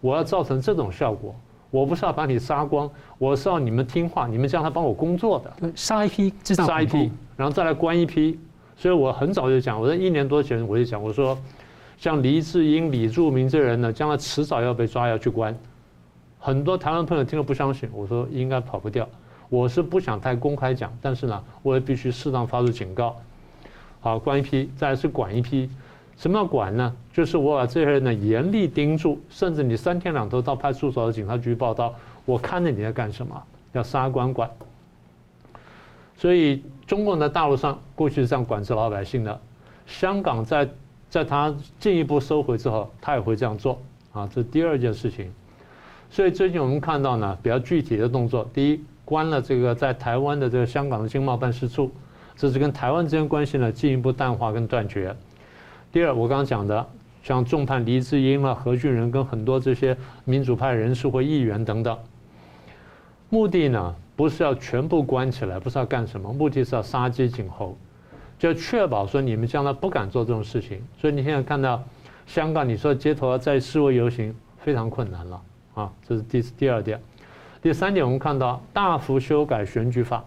[0.00, 1.32] 我要造成这种效果，
[1.72, 8.38] 我不是要把你杀光，我是要你们听话，你们将来帮我工作的，杀一批，杀一批，然后再来关一批。
[8.76, 11.36] 所以我很早就讲，我在一年多前我就讲，我说，
[11.96, 15.56] 像黎智英、李柱铭这人呢，将来迟早要被抓，要去关。
[16.38, 19.08] 很多台湾朋友听了不相信，我说应该跑不掉。
[19.48, 23.16] 我是不想太公开讲，但是呢，我也必须适当发出警告。
[24.00, 25.70] 好，关一批，再来是管一批。
[26.22, 26.94] 什么叫管呢？
[27.12, 31.92] 就是我把这些人呢严厉盯住，甚至你三天两头到派出所、警察局报道，
[32.24, 33.42] 我看着你在干什么，
[33.72, 34.48] 要杀关管。
[36.16, 39.40] 所以，中共在大陆上过去是这样管制老百姓的。
[39.84, 40.68] 香港在
[41.10, 44.28] 在他进一步收回之后，他也会这样做啊。
[44.32, 45.28] 这是第二件事情。
[46.08, 51.90] 所以最近我们看到呢，比较具体的动作：第一，关了这个在台湾的这个香港的经贸办事处，
[52.36, 55.12] 这是跟台湾之间关系呢进一步淡化跟断绝。
[55.92, 56.86] 第二，我刚刚讲的，
[57.22, 61.98] 像重判黎智英了、何俊仁跟很多这些民主派人士或议员等等，
[63.28, 63.94] 目的呢？
[64.14, 67.76] 不是要全部关起来，不是要干什么，目的是要杀鸡儆猴，
[68.38, 70.82] 就确保说你们将来不敢做这种事情。
[70.98, 71.82] 所以你现在看到
[72.26, 75.42] 香港，你说街头要再示威游行非常困难了
[75.74, 77.00] 啊，这是第第二点。
[77.62, 80.22] 第三点，我们看到大幅修改选举法，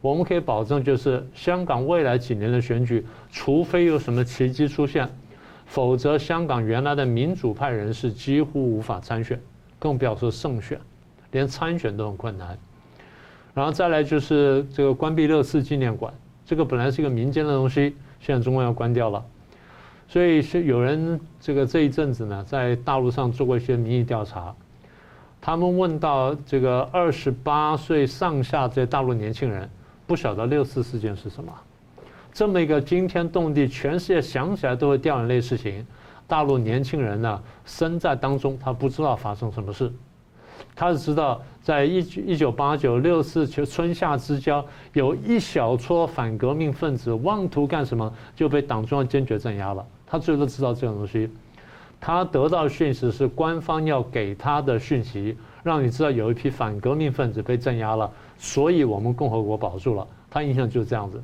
[0.00, 5.08] 我们可以保证就是香港未来几年的选举，除非有什么奇迹出现，
[5.66, 9.40] 否则香港原来的民主派人士几乎无法参选，
[9.78, 10.78] 更不要说胜选，
[11.32, 12.56] 连参选都很困难。
[13.54, 16.14] 然后再来就是这个关闭六四纪念馆，
[16.46, 19.24] 这个本来是一个民间的东西，现在中共要关掉了，
[20.06, 24.54] 所以是有人这个这一阵子呢，在大陆上做过一些民意调查，
[25.40, 29.68] 他们问到这个二十八岁上下这些大陆年轻人，
[30.08, 31.52] 不晓得六四事件是什么，
[32.32, 35.86] 这么一个惊天动地、全世界想起来都会掉眼泪的事情，
[36.26, 39.92] 大陆年轻人呢身在当中，他不知道发生什么事。
[40.74, 49.84] 他是知道，在一九一九八九六四春夏之交，有一小撮反革命分子妄图干什么，就被党中央坚决镇压了。
[50.06, 51.30] 他最多知道这种东西，
[52.00, 60.06] 他得到讯息是官方要给他的讯息，让你知道有一批反革命分子被镇压了，所以我们共和国保住了。
[60.30, 61.22] 他印象就是这样子，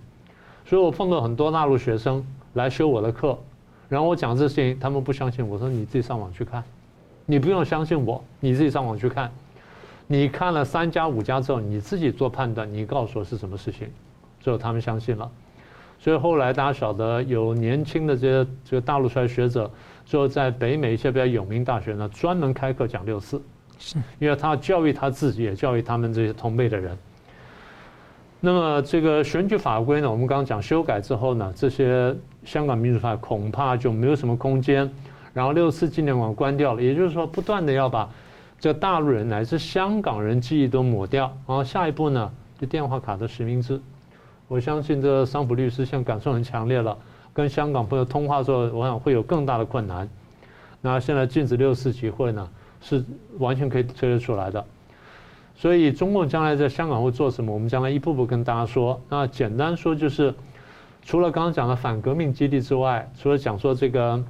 [0.66, 3.38] 所以我碰到很多大陆学生来修我的课，
[3.88, 6.62] 然后我讲这事情，他们不相信，我说你自己上网去看。
[7.26, 9.30] 你不用相信我，你自己上网去看。
[10.06, 12.70] 你看了三家五家之后，你自己做判断。
[12.70, 13.88] 你告诉我是什么事情，
[14.40, 15.30] 最后他们相信了。
[15.98, 19.70] 所以后来大家晓得有年轻的这些这个大陆出来学者，
[20.04, 23.40] 最后在北美一些比较有名大学呢，专门开课讲六四，
[24.18, 26.96] 因为他教育他自己，也教育他们这些同辈的人。
[28.40, 32.14] 那么这个选举法规呢，我们刚刚讲修改之后呢，这些
[32.44, 34.90] 香港民主派恐怕就没有什么空间。
[35.32, 38.08] 然后六四纪念馆关掉了，也就是说，不断的要把
[38.60, 41.24] 这大陆人乃至香港人记忆都抹掉。
[41.46, 43.80] 然后下一步呢，就电话卡的实名制。
[44.46, 46.96] 我相信这桑普律师现在感受很强烈了，
[47.32, 50.08] 跟香港朋友通话的时候，我想会有更大的困难。
[50.82, 52.48] 那现在禁止六四集会呢，
[52.84, 53.04] 是
[53.38, 54.64] 完全可以推得出来的。
[55.56, 57.52] 所以中共将来在香港会做什么？
[57.52, 59.00] 我们将来一步步跟大家说。
[59.08, 60.32] 那简单说就是，
[61.02, 64.22] 除了刚刚讲的反革命基地之外，除了讲说这个。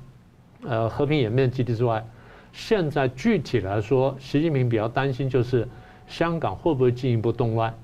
[0.67, 2.03] 呃，和平演变基地之外，
[2.51, 5.69] 现在具体来说，习近平比较担心就是
[6.09, 7.75] 香港会不会进一步动乱，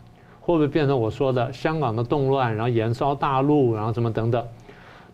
[0.41, 4.43] 会不会变成我说的香港的动乱，然后延烧大陆，然后怎么等等。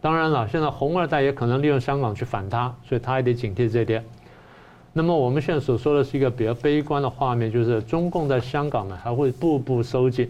[0.00, 4.04] 当然了，现在红二代也可能利用香港去反他，所以他也得警惕这点。
[4.98, 10.26] 那么我们现在所说的是一个比较悲观的画面，就是中共在香港呢还会步步收紧，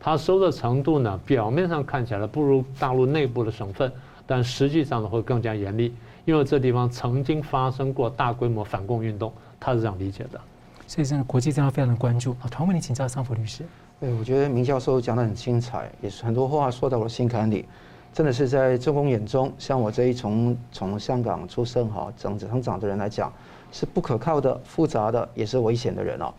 [0.00, 3.92] 它收的程度呢表面上看起来不如大陆内部的省份，
[4.26, 5.94] 但实际上呢会更加严厉。
[6.24, 10.40] 因为这地方曾经发生过大规模反共运动，他是这样理解的。
[10.88, 12.50] 所以现在国际这样非常的关注啊。
[12.50, 13.62] 同样为你请教桑福律师。
[14.00, 17.64] 对，我觉得明教授讲得很精彩，也是很多话说到我心坎里。
[18.12, 23.32] 真的是在中共眼中，像我这一从从香港出生哈，长成长的人来讲，
[23.72, 26.32] 是不可靠的、复杂的，也是危险的人哦。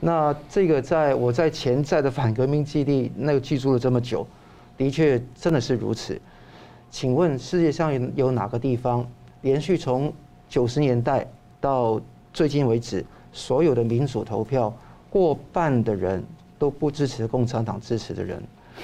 [0.00, 4.26] 那这个在我在潜在的反革命基地那个居住了这么久，
[4.76, 6.20] 的确真的是如此。
[6.90, 9.06] 请问世界上有哪个地方
[9.42, 10.12] 连续从
[10.48, 11.26] 九十年代
[11.60, 12.00] 到
[12.32, 14.72] 最近为止，所有的民主投票
[15.10, 16.24] 过半的人
[16.58, 18.42] 都不支持共产党支持的人？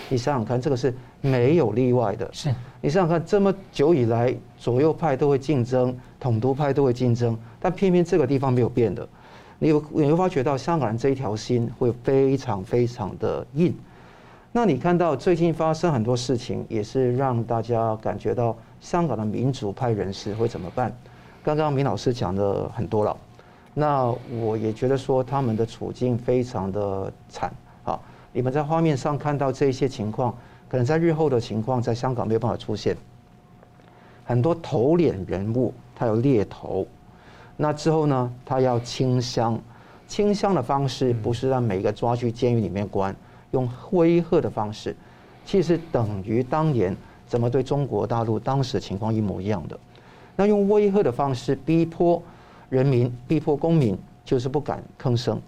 [0.08, 0.92] 你想想看，这个是
[1.24, 2.28] 没有例外的。
[2.32, 9.08] 是你想想看，这么久以来，左右派都会竞争，统独派都会竞争，但偏偏这个地方没有变的。
[9.58, 13.74] 你有你会发觉到香港人这一条心会非常非常的硬。
[14.52, 20.94] 那你看到最近发生很多事情，也是让大家感觉到香港的民主派人士会怎么办？
[21.42, 23.16] 刚刚明老师讲的很多了，
[23.72, 27.50] 那我也觉得说他们的处境非常的惨。
[28.36, 30.34] 你们在画面上看到这些情况，
[30.68, 32.96] 可能在日后的情况，在香港没有办法出现。
[34.24, 36.86] 很多头脸人物，他有猎头，
[37.56, 39.60] 那之后呢，他要清香，
[40.08, 43.14] 清香的方式不是让每一个抓去监狱里面关，
[43.50, 44.96] 用威吓的方式，
[45.44, 46.96] 其实等于当年
[47.26, 49.78] 怎么对中国大陆当时的情况一模一样的。
[50.36, 52.20] 那用威吓的方式逼迫
[52.70, 55.40] 人民，逼迫公民，就是不敢吭声。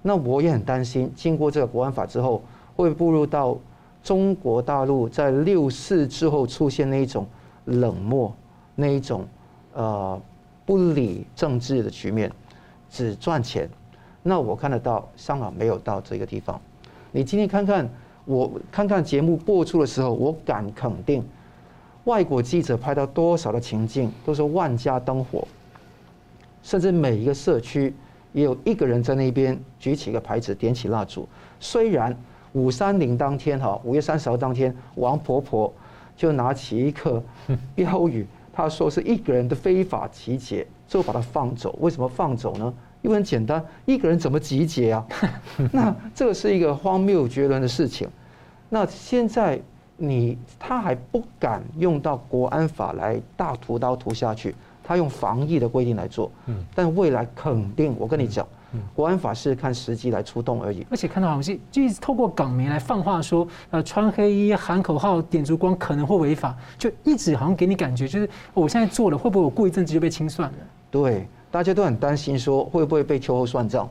[0.00, 2.42] 那我也很担心，经过这个国安法之后，
[2.76, 3.58] 会步入到
[4.02, 7.26] 中国大陆在六四之后出现那一种
[7.66, 8.34] 冷漠、
[8.74, 9.26] 那一种
[9.74, 10.20] 呃
[10.66, 12.30] 不理政治的局面，
[12.90, 13.68] 只赚钱。
[14.22, 16.60] 那我看得到香港没有到这个地方。
[17.10, 17.88] 你今天看看，
[18.24, 21.24] 我看看节目播出的时候，我敢肯定，
[22.04, 25.46] 外国记者拍到多少的情境，都是万家灯火，
[26.62, 27.94] 甚至每一个社区。
[28.32, 31.28] 也有一个人在那边举起一个牌子，点起蜡烛。
[31.60, 32.16] 虽然
[32.52, 35.72] 五三零当天哈，五月三十号当天，王婆婆
[36.16, 37.22] 就拿起一个
[37.74, 41.76] 标语，她说是一个人的非法集结，最后把他放走。
[41.80, 42.72] 为什么放走呢？
[43.00, 45.06] 因为很简单，一个人怎么集结啊？
[45.72, 48.08] 那这个是一个荒谬绝伦的事情。
[48.68, 49.60] 那现在
[49.96, 54.54] 你他还不敢用到国安法来大屠刀屠下去。
[54.84, 58.44] 他用防疫的规定来做，嗯但未来肯定，我跟你讲，
[58.94, 60.86] 国安法是看时机来出动而已。
[60.90, 70.58] 而且看到好像是就一直透过港媒来放话说，呃，穿黑衣喊口号、点烛光可能会违法，就一直好像给你感觉就是我现在做了，会不会我过一阵子就被清算了？
[70.90, 73.88] 对，大家都很担心说会不会被秋后算账。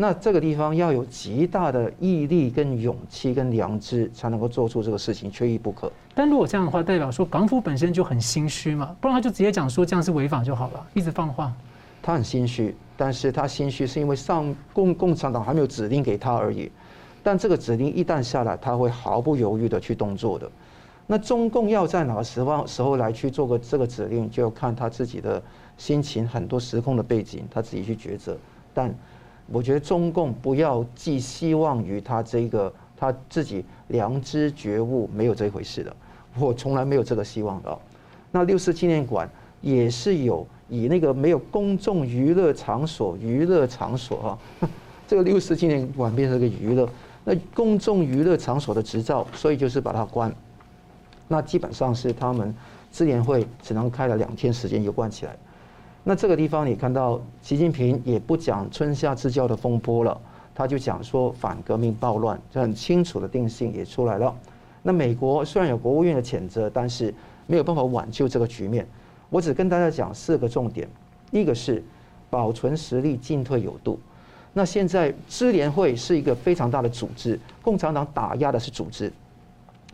[0.00, 5.90] 那这个地方要有极大的毅力、跟勇气、跟良知，才能够做出这个事情，缺一不可。
[6.14, 8.94] 但如果这样的话，代表说港府本身就很心虚嘛？
[9.00, 11.52] 不然他就直接讲说这样是违法就好了，一直放话。
[12.00, 16.68] 他很心虚，但是他心虚是因为上共共产党还没有指令给他而已。
[17.22, 20.50] 但这个指令一旦下来，他会毫不犹豫的去动作的。
[21.06, 25.40] 那中共要在哪个时方时候来去做个这个指令，就要看他自己的
[25.76, 28.36] 心情、很多时空的背景，他自己去抉择。
[28.74, 28.92] 但
[29.50, 35.94] 我觉得中共不要寄希望于他这个他自己良知觉悟，没有这一回事的，
[36.38, 37.78] 我从来没有这个希望的。
[38.30, 39.28] 那六四纪念馆
[39.62, 44.38] 也是有以那个没有公众娱乐场所娱乐场所哈，
[45.08, 46.88] 这个六四纪念馆变成个娱乐，
[47.24, 50.34] 那公众娱乐场所的执照，所以就是把它关。
[51.26, 52.54] 那基本上是他们
[52.92, 55.36] 支联会只能开了两天时间就关起来。
[56.04, 60.18] 那这个地方你看到习近平也不讲春夏之交的风波了，
[60.54, 64.34] 他就讲说反革命暴乱，这很清楚的定性也出来了。
[64.82, 67.12] 那美国虽然有国务院的谴责，但是
[67.46, 68.86] 没有办法挽救这个局面。
[69.30, 70.88] 我只跟大家讲四个重点，
[71.30, 71.82] 一个是
[72.30, 73.98] 保存实力，进退有度。
[74.54, 79.12] 那现在支联会是一个非常大的组织，共产党打压的是组织，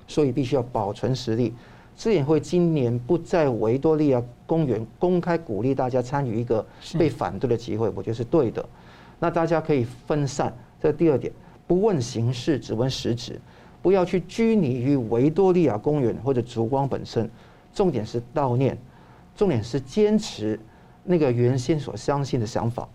[0.06, 1.52] 所以必须要保存实力。
[1.96, 6.64] 支联会今年不在维多利亚公园公开鼓励大家参与一个
[6.98, 8.64] 被反对的集会，我觉得是对的。
[9.20, 11.32] 那大家可以分散，这第二点，
[11.66, 13.40] 不问形式，只问实质，
[13.80, 17.30] 不要去拘泥于维多利亚公园或者烛光本身。
[17.72, 18.76] 重点是悼念，
[19.36, 20.58] 重点是坚持
[21.04, 22.88] 那个原先所相信的想法。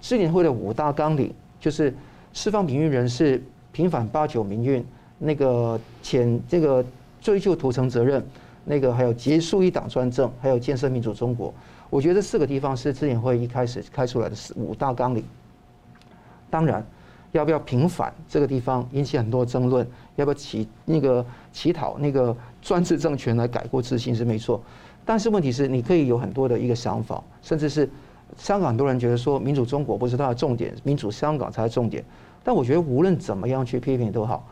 [0.00, 1.94] 支联会的五大纲领就是
[2.32, 4.84] 释放民运人士，平反八九民运，
[5.18, 6.84] 那个遣这个。
[7.20, 8.24] 追究屠城责任，
[8.64, 11.52] 那个还有结束一党专政，还有建设民主中国。
[11.90, 15.24] 我觉得这四个地方是支联会一开始开出来的五大纲领。
[16.48, 16.86] 当然，
[17.32, 19.84] 要不要平反这个地方引起很多争论，
[20.14, 24.62] 要不要起那个乞讨那个专制政权来改过自新是没错。
[25.08, 27.88] 但是问题是，你可以有很多的一个想法，甚至是
[28.36, 32.04] 香港很多人觉得说民主中国不是它的重点，民主香港才是重点。
[32.44, 34.46] 但我觉得无论怎么样去批评都好，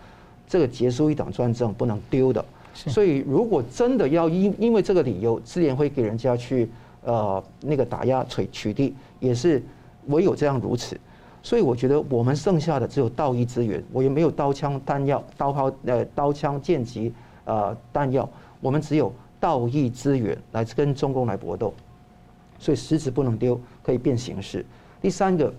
[0.49, 2.43] 这个结束一党专政不能丢的。
[2.73, 6.71] 所以如果真的要因因为这个理由，自然会给人家去
[7.05, 9.63] 呃那个打压取取缔，也是
[10.07, 10.99] 唯有这样如此。
[11.43, 17.13] 所以我觉得我们剩下的只有道义资源，我也没有刀枪弹药、刀炮呃刀枪剑戟
[17.45, 18.27] 呃弹药，
[18.63, 19.13] 我们只有
[19.47, 21.73] 道义资源来跟中共来搏斗。
[22.59, 24.67] 所以实质不能丢，可以变形式。
[25.01, 25.55] 第三个，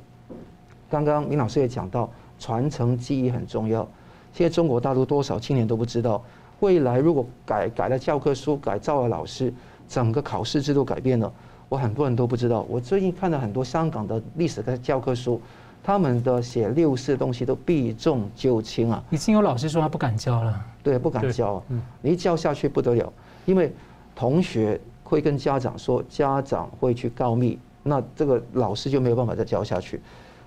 [0.90, 3.88] 刚刚明老师也讲到，传承记忆很重要。
[4.34, 6.22] 现在中国大陆多少青年都不知道，
[6.60, 9.54] 未来如果改改了教科书，改造了老师，
[9.88, 11.32] 整个考试制度改变了，
[11.70, 12.66] 我很多人都不知道。
[12.68, 15.40] 我最近看了很多香港的历史的教科书，
[15.84, 19.02] 他们的写六四的东西都避重就轻啊。
[19.12, 20.66] 已经有老师说他不敢教了。
[20.84, 21.64] 对，不敢教。
[21.70, 23.14] 嗯，你一教下去不得了，
[23.48, 23.74] 因为
[24.14, 24.80] 同学。
[25.10, 30.02] 会跟家长说，家长会去告密，那这个老师就没有办法再教下去，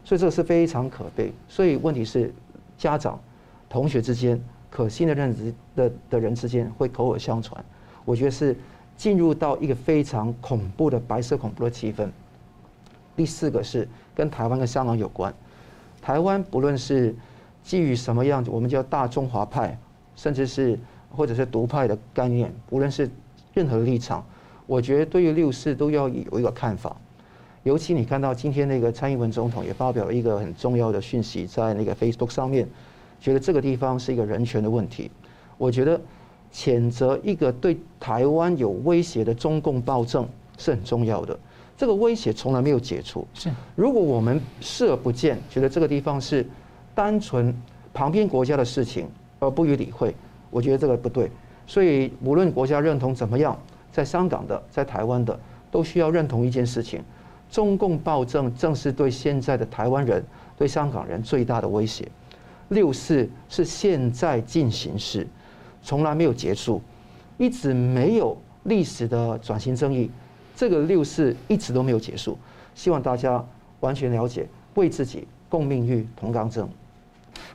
[0.05, 1.33] 所以这个是非常可悲。
[1.49, 2.31] 所以问题是，
[2.77, 3.19] 家长、
[3.71, 4.39] 同学之间
[4.69, 7.65] 可信的认知的的人之间会口耳相传，
[8.05, 8.55] 我觉得是
[8.99, 12.07] 进入到一个非常恐怖的白色恐怖的气氛。
[13.17, 15.33] 第四个是跟台湾跟香港有关，
[16.03, 17.17] 台湾不论是
[17.63, 19.79] 基于什么样子，我们叫大中华派，
[20.15, 20.79] 甚至是
[21.11, 23.11] 或者是独派的概念，无论是
[23.53, 24.25] 任何立场。
[24.67, 26.97] 我觉得对于六四都要有一个看法，
[27.65, 32.69] 尤其你看到今天那个蔡英文总统也发表了一个很重要的讯息在那个 Facebook 上面，
[33.21, 35.11] 觉得这个地方是一个人权的问题。
[35.59, 36.01] 我觉得
[36.53, 41.37] 谴责一个对台湾有威胁的中共暴政是很重要的，
[41.77, 43.27] 这个威胁从来没有解除。
[43.35, 46.47] 是，如果我们视而不见，觉得这个地方是
[46.95, 47.53] 单纯
[47.93, 49.09] 旁边国家的事情
[49.41, 50.15] 而不予理会，
[50.51, 51.31] 我觉得这个不对。
[51.67, 53.59] 所以无论国家认同怎么样。
[53.93, 55.37] 在香港的，在台湾的，
[55.69, 57.03] 都需要认同一件事情：
[57.51, 60.25] 中共暴政正是对现在的台湾人、
[60.57, 62.09] 对香港人最大的威胁。
[62.69, 65.27] 六四是现在进行时，
[65.83, 66.81] 从来没有结束，
[67.37, 70.09] 一直没有历史的转型正义。
[70.55, 72.39] 这个六四一直都没有结束，
[72.77, 73.45] 希望大家
[73.81, 76.69] 完全了解，为自己共命运、同刚正。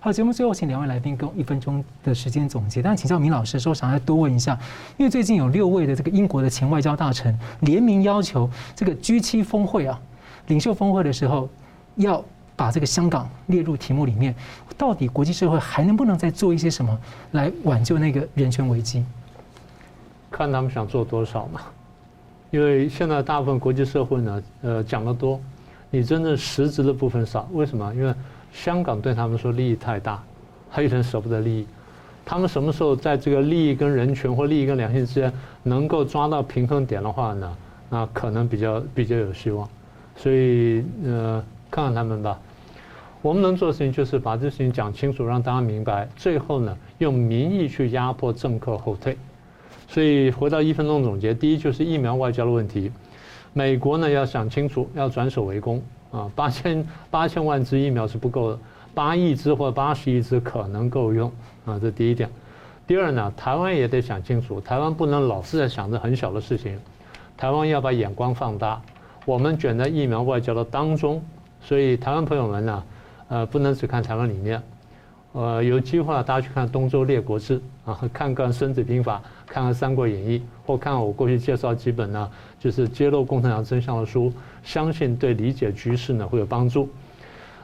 [0.06, 2.80] 好，节目最后请两位来宾给我一分钟的时间总结。
[2.80, 4.56] 但请教明老师的时候，想要多问一下，
[4.97, 9.99] 因为最近有六位的这个英国的前外交大臣联名要求，这个 G 七峰会啊，
[10.45, 11.49] 领袖峰会的时候，
[11.95, 12.24] 要
[12.56, 14.36] 把这个香港列入题目里面。
[14.78, 16.95] 到底国际社会还能不能再做一些什么
[17.32, 19.03] 来挽救那个人权危机？
[20.30, 21.62] 看他们想做多少嘛。
[22.51, 25.41] 因为现在大部分国际社会呢，呃，讲得多，
[25.89, 27.49] 你真正实质的部分少。
[27.53, 27.91] 为什么？
[27.95, 28.14] 因为
[28.56, 30.24] 香港对他们说利益太大，
[30.70, 31.68] 还有点舍不得利益。
[32.24, 35.32] 他们什么时候在这个利益跟人权或利益跟良心之间
[35.62, 37.58] 能够抓到平衡点的话呢？
[37.89, 39.68] 那可能比较比较有希望。
[40.16, 42.39] 所以呃，看看他们吧。
[43.22, 46.08] 我们能做的事情就是把这事情讲清楚，让大家明白。
[46.16, 49.18] 最后呢，用民意去压迫政客后退。
[49.88, 52.91] 所以回到一分钟总结，第一就是疫苗外交的问题。
[53.53, 55.82] 美国呢要想清楚，要转守为攻。
[56.16, 58.59] 啊，八千八千万支疫苗是不够的，
[58.93, 61.30] 八亿支或八十亿支可能够用
[61.66, 62.30] 啊，这第一点。
[62.88, 66.80] 第二呢，台湾也得想清楚，台湾不能老是在想着很小的事情，
[67.36, 68.82] 台湾要把眼光放大。
[69.26, 71.22] 我们卷在疫苗外交的当中，
[71.59, 72.84] 所以台湾朋友们呢，
[73.28, 74.61] 呃，不能只看台湾里面。
[75.36, 77.60] 呃，有机会大家去看《东周列国志》
[77.92, 79.22] 啊， 看看《孙子兵法》，
[79.52, 84.32] 看看《三国演义》，或看我过去介绍几本呢，就是揭露共产党真相的书，
[84.64, 86.88] 相信对理解局势呢会有帮助。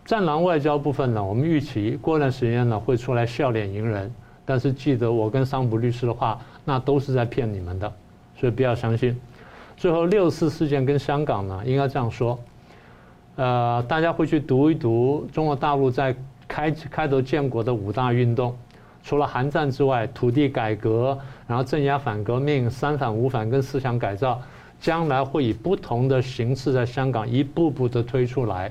[0.04, 4.14] 战狼外交部分呢，我们预期过段时间呢会出来笑脸迎人，
[4.44, 7.90] 但是记得我跟桑普律师的话，那都是在骗你们的，
[8.36, 9.18] 所以不要相信。
[9.78, 12.38] 最后六四事件跟香港呢，应该这样说，
[13.38, 16.14] 呃，大家会去读一读中国大陆在。
[16.52, 18.54] 开开头建国的五大运动，
[19.02, 24.41] 除了韩战之外，土地改革，然后镇压反革命、三反五反跟思想改造，
[24.78, 28.70] 将来会以不同的形式在香港一步步的推出来。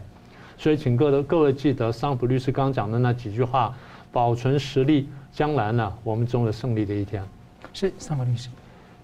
[0.59, 3.75] 所以，请各位各位记得桑普律师刚讲的那几句话，
[4.13, 7.25] 保存实力，将来呢，我们终有胜利的一天。
[7.73, 8.51] 是桑普律师，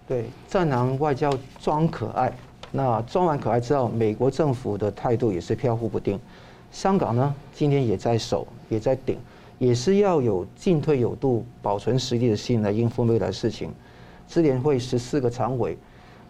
[0.07, 2.31] 对，战狼外交装可爱，
[2.71, 6.21] 那装完可爱之后，美国政府的态度也是飘忽不定。
[6.77, 9.17] 香港呢，今天也在守，也在顶，
[9.59, 13.73] 也是要有进退有度、保存实力的心来应付未来的事情。
[14.29, 15.75] 支联会十四个常委，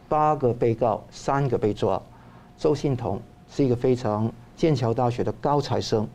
[0.09, 2.01] 八个被告，三个被抓。
[2.57, 3.20] 周信彤
[3.51, 6.07] 是一个非常剑桥大学的高材生，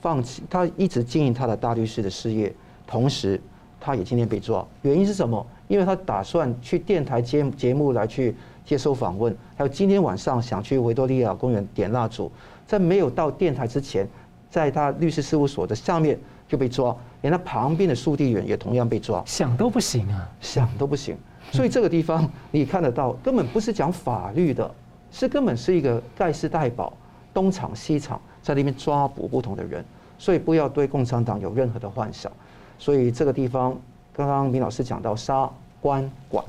[0.00, 2.50] 放弃他一直经营他的大律师的事业，
[2.86, 3.38] 同时
[3.78, 4.66] 他也今天被抓。
[4.80, 5.46] 原因是什么？
[5.68, 12.32] 因为他打算去电台节节目来去接受访问，还有今天晚上想去维多利亚公园点蜡烛，
[12.66, 14.06] 在没有到电台之前，
[14.50, 21.16] 在他律师事务所的下面就被抓，连他旁边的速递员也同样被抓，想都不行啊，想都不行。
[21.52, 24.68] 所以这个地方你看得到，根本不是讲法律的，
[25.12, 26.92] 是根本是一个盖世太保，
[27.32, 29.84] 东厂西厂在那边抓捕不同的人，
[30.18, 32.32] 所以不要对共产党有任何的幻想。
[32.78, 33.76] 所以这个地方，
[34.12, 35.48] 刚刚明老师讲到杀、
[35.80, 36.44] 官、管，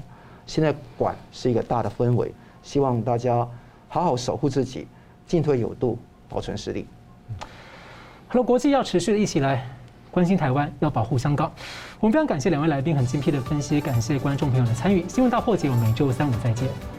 [0.47, 3.47] 现在管是一个大的氛围，希望大家
[3.88, 4.88] 好好守护自己，
[5.28, 5.97] 进退有度，
[6.28, 6.88] 保存实力。
[8.28, 9.65] 好了，国际要持续的一起来
[10.11, 11.51] 关心台湾，要保护香港。
[11.99, 15.05] 我们非常感谢两位来宾很精辟的分析，感谢观众朋友的参与。
[15.07, 16.97] 新闻大破解，我们每周三五再见。